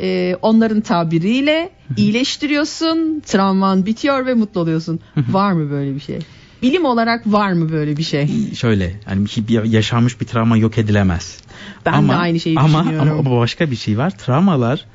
[0.01, 3.21] e, onların tabiriyle iyileştiriyorsun.
[3.25, 4.99] Travman bitiyor ve mutlu oluyorsun.
[5.29, 6.19] Var mı böyle bir şey
[6.61, 11.37] bilim olarak var mı böyle bir şey Şöyle hani bir- yaşanmış bir travma yok edilemez.
[11.85, 13.19] Ben de aynı şeyi ama, düşünüyorum.
[13.19, 14.09] Ama başka bir şey var.
[14.17, 14.85] Travmalar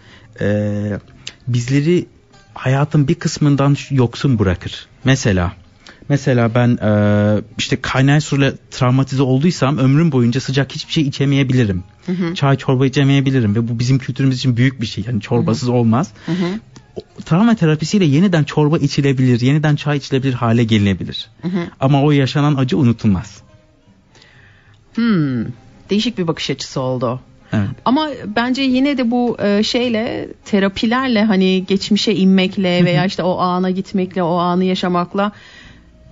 [0.41, 0.99] e,
[1.49, 2.07] bizleri
[2.55, 4.87] hayatın bir kısmından yoksun bırakır.
[5.05, 5.53] Mesela
[6.09, 11.83] mesela ben e, işte kaynar suyla travmatize olduysam ömrüm boyunca sıcak hiçbir şey içemeyebilirim.
[12.35, 15.05] Çay çorba içemeyebilirim ve bu bizim kültürümüz için büyük bir şey.
[15.07, 16.13] Yani çorbasız olmaz.
[16.29, 16.33] O-
[17.25, 21.31] Travma terapisiyle yeniden çorba içilebilir, yeniden çay içilebilir hale gelinebilir.
[21.81, 23.43] Ama o yaşanan acı unutulmaz.
[24.95, 25.45] Hmm,
[25.91, 27.21] değişik bir bakış açısı oldu.
[27.53, 27.69] Evet.
[27.85, 33.71] Ama bence yine de bu e, şeyle terapilerle hani geçmişe inmekle veya işte o ana
[33.71, 35.33] gitmekle o anı yaşamakla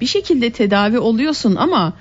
[0.01, 1.93] bir şekilde tedavi oluyorsun ama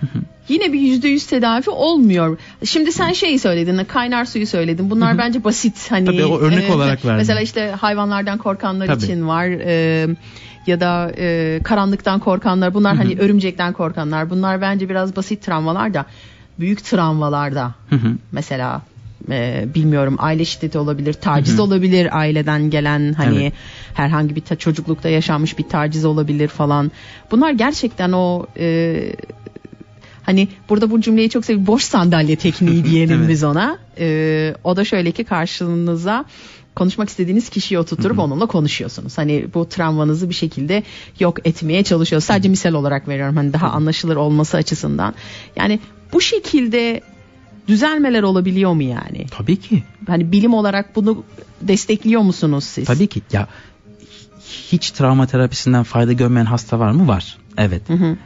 [0.49, 2.37] yine bir yüzde yüz tedavi olmuyor.
[2.65, 4.89] Şimdi sen şeyi söyledin, kaynar suyu söyledin.
[4.89, 6.05] Bunlar bence basit hani.
[6.05, 7.17] Tabii, o örnek olarak verdim.
[7.17, 9.03] Mesela işte hayvanlardan korkanlar Tabii.
[9.03, 9.45] için var.
[9.47, 10.07] e,
[10.67, 12.73] ya da e, karanlıktan korkanlar.
[12.73, 14.29] Bunlar hani örümcekten korkanlar.
[14.29, 16.05] Bunlar bence biraz basit travmalar da
[16.59, 17.71] büyük travmalarda
[18.31, 18.81] mesela
[19.31, 23.53] e, bilmiyorum aile şiddeti olabilir, taciz olabilir aileden gelen hani Evet.
[23.93, 26.91] herhangi bir ta- çocuklukta yaşanmış bir taciz olabilir falan.
[27.31, 28.97] Bunlar gerçekten o e,
[30.23, 33.29] hani burada bu cümleyi çok seviyorum boş sandalye tekniği diyelim Evet.
[33.29, 33.77] biz ona.
[33.99, 36.25] E, o da şöyle ki karşınıza
[36.75, 39.17] konuşmak istediğiniz kişiyi oturtup onunla konuşuyorsunuz.
[39.17, 40.83] Hani bu travmanızı bir şekilde
[41.19, 42.27] yok etmeye çalışıyorsunuz.
[42.27, 45.13] Sadece misal olarak veriyorum hani daha anlaşılır olması açısından.
[45.55, 45.79] Yani
[46.13, 47.01] bu şekilde
[47.67, 49.25] düzelmeler olabiliyor mu yani?
[49.31, 49.83] Tabii ki.
[50.07, 51.23] Hani bilim olarak bunu
[51.61, 52.85] destekliyor musunuz siz?
[52.85, 53.21] Tabii ki.
[53.31, 53.47] Ya
[54.71, 57.07] hiç travma terapisinden fayda görmeyen hasta var mı?
[57.07, 57.37] Var.
[57.57, 57.89] Evet.
[57.89, 58.17] Hı hı.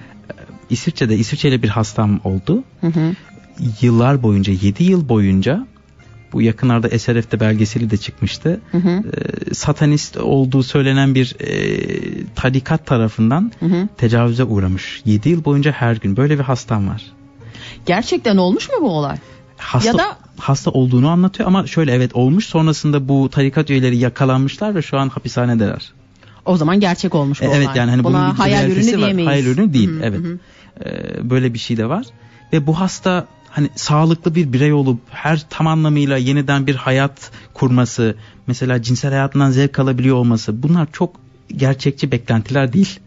[0.69, 2.63] İsviçre'de İsviçre'yle bir hastam oldu.
[2.81, 3.13] Hı hı.
[3.81, 5.67] Yıllar boyunca 7 yıl boyunca
[6.33, 8.61] bu yakınlarda SRF'te belgeseli de çıkmıştı.
[8.71, 8.89] Hı hı.
[9.49, 13.87] Ee, satanist olduğu söylenen bir e, tarikat tarafından Hı hı.
[13.97, 15.01] tecavüze uğramış.
[15.05, 17.03] 7 yıl boyunca her gün böyle bir hastam var.
[17.85, 19.17] Gerçekten olmuş mu bu olay?
[19.57, 24.75] Hasta, Ya da- hasta olduğunu anlatıyor ama şöyle evet olmuş sonrasında bu tarikat üyeleri yakalanmışlar
[24.75, 25.91] ve şu an hapishanedeler.
[26.45, 27.77] O zaman gerçek olmuş bu E, evet olay.
[27.77, 28.97] yani hani bunun Buna bir hayal ürünü var.
[28.97, 29.31] diyemeyiz.
[29.31, 30.19] Hayal ürünü değil Hı hı, evet.
[30.19, 30.39] hı.
[30.85, 32.05] Ee, böyle bir şey de var
[32.53, 38.15] ve bu hasta hani sağlıklı bir birey olup her tam anlamıyla yeniden bir hayat kurması,
[38.47, 41.15] mesela cinsel hayatından zevk alabiliyor olması bunlar çok
[41.55, 42.99] gerçekçi beklentiler değil.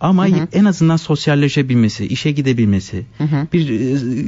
[0.00, 3.24] Ama en azından sosyalleşebilmesi, işe gidebilmesi, hı.
[3.52, 3.70] bir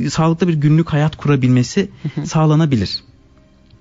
[0.06, 1.90] e, sağlıklı bir günlük hayat kurabilmesi
[2.24, 3.04] sağlanabilir.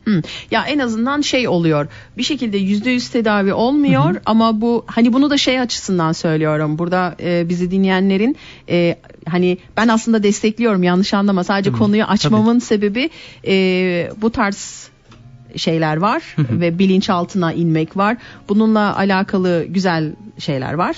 [0.05, 0.21] Hı.
[0.51, 1.87] Ya en azından şey oluyor.
[2.17, 6.77] Bir şekilde yüzde yüz tedavi olmuyor ama bu hani bunu da şey açısından söylüyorum.
[6.77, 8.35] Burada e, bizi dinleyenlerin
[8.69, 8.97] e,
[9.27, 11.43] hani ben aslında destekliyorum yanlış anlama.
[11.43, 13.09] Sadece konuyu açmamın sebebi
[13.47, 14.89] e, bu tarz
[15.55, 18.17] şeyler var ve bilinçaltına inmek var.
[18.49, 20.95] Bununla alakalı güzel şeyler var.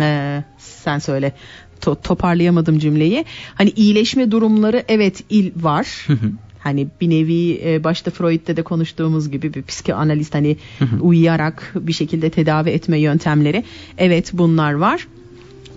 [0.00, 1.32] Ee, sen söyle.
[1.80, 3.24] To- toparlayamadım cümleyi.
[3.54, 6.06] Hani iyileşme durumları evet il var.
[6.62, 10.56] Hani bir nevi e, başta Freud'de de konuştuğumuz gibi bir psikanalist hani
[11.00, 13.64] uyuyarak bir şekilde tedavi etme yöntemleri.
[13.98, 15.08] Evet bunlar var.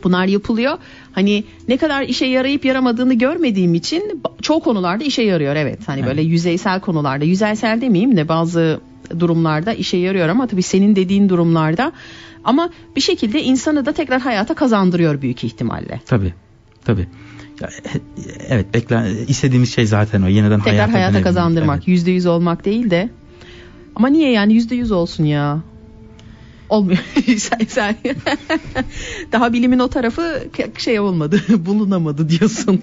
[0.03, 0.77] Bunlar yapılıyor.
[1.11, 5.79] Hani ne kadar işe yarayıp yaramadığını görmediğim için çoğu konularda işe yarıyor evet.
[5.85, 6.09] Hani Evet.
[6.09, 8.79] böyle yüzeysel konularda, yüzeysel demeyeyim de bazı
[9.19, 11.91] durumlarda işe yarıyor ama tabii senin dediğin durumlarda
[12.43, 16.01] ama bir şekilde insanı da tekrar hayata kazandırıyor büyük ihtimalle.
[16.05, 16.33] Tabii.
[16.85, 17.07] Tabii.
[17.61, 17.69] Ya,
[18.49, 21.77] evet beklen istediğimiz şey zaten o yeniden Tekrar hayata, hayata kazandırmak.
[21.77, 21.87] Evet.
[21.87, 23.09] Yüzde yüz olmak değil de.
[23.95, 25.63] Ama niye yani yüzde yüz olsun ya?
[26.69, 26.99] Olmuyor.
[27.37, 27.95] sen, sen-
[29.31, 30.47] Daha bilimin o tarafı
[30.77, 31.41] şey olmadı.
[31.65, 32.81] Bulunamadı diyorsun.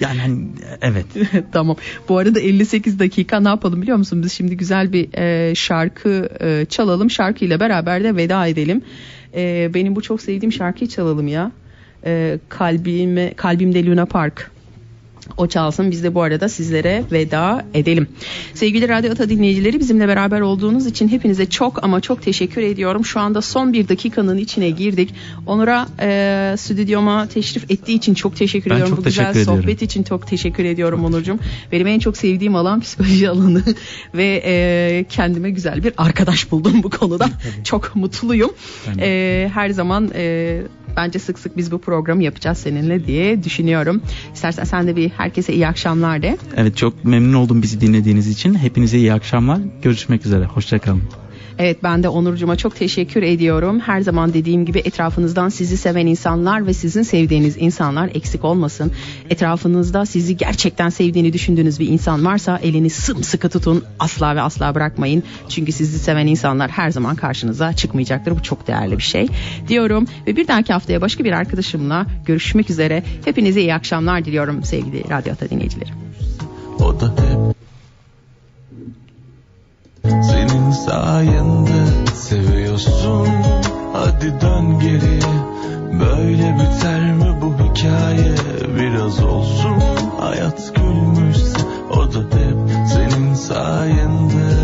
[0.00, 0.46] Yani hani,
[0.82, 1.06] evet.
[1.52, 1.76] tamam.
[2.08, 4.22] Bu arada 58 dakika ne yapalım biliyor musun?
[4.22, 7.10] Biz şimdi güzel bir e, şarkı e, çalalım.
[7.10, 8.82] Şarkıyla beraber de veda edelim.
[9.34, 11.52] E, benim bu çok sevdiğim şarkıyı çalalım ya.
[12.06, 14.50] E, kalbime, kalbimde Luna Park.
[15.36, 18.08] O çalsın biz de bu arada sizlere veda edelim.
[18.54, 23.04] Sevgili Radyo Ata dinleyicileri bizimle beraber olduğunuz için hepinize çok ama çok teşekkür ediyorum.
[23.04, 25.14] Şu anda son bir dakikanın içine girdik.
[25.46, 28.96] Onur'a e, stüdyoma teşrif ettiği için çok teşekkür Ben ediyorum.
[28.96, 29.62] çok Bu güzel teşekkür ediyorum.
[29.62, 31.38] sohbet için çok teşekkür ediyorum Onurcuğum.
[31.72, 33.62] Benim en çok sevdiğim alan psikoloji alanı
[34.14, 37.28] ve e, kendime güzel bir arkadaş buldum bu konuda.
[37.64, 38.50] çok mutluyum.
[38.98, 40.62] E, her zaman e,
[40.96, 44.02] bence sık sık biz bu programı yapacağız seninle diye düşünüyorum.
[44.34, 46.38] İstersen sen de bir herkese iyi akşamlar de.
[46.56, 48.54] Evet çok memnun oldum bizi dinlediğiniz için.
[48.54, 49.58] Hepinize iyi akşamlar.
[49.82, 50.44] Görüşmek üzere.
[50.44, 51.02] Hoşçakalın.
[51.58, 53.80] Evet ben de Onurcuğuma çok teşekkür ediyorum.
[53.80, 58.92] Her zaman dediğim gibi etrafınızdan sizi seven insanlar ve sizin sevdiğiniz insanlar eksik olmasın.
[59.30, 63.84] Etrafınızda sizi gerçekten sevdiğini düşündüğünüz bir insan varsa elini sımsıkı tutun.
[63.98, 65.22] Asla ve asla bırakmayın.
[65.48, 68.36] Çünkü sizi seven insanlar her zaman karşınıza çıkmayacaktır.
[68.36, 69.28] Bu çok değerli bir şey
[69.68, 70.06] diyorum.
[70.26, 73.02] Ve bir dahaki haftaya başka bir arkadaşımla görüşmek üzere.
[73.24, 75.90] Hepinize iyi akşamlar diliyorum sevgili Radyo Ata dinleyicileri.
[76.80, 77.54] O da hep
[80.74, 83.28] sayende seviyorsun.
[83.92, 85.54] Hadi dön geriye
[86.00, 88.34] Böyle biter mi bu hikaye?
[88.78, 89.74] Biraz olsun.
[90.20, 91.58] Hayat gülmüşse
[91.90, 94.63] O da hep senin sayende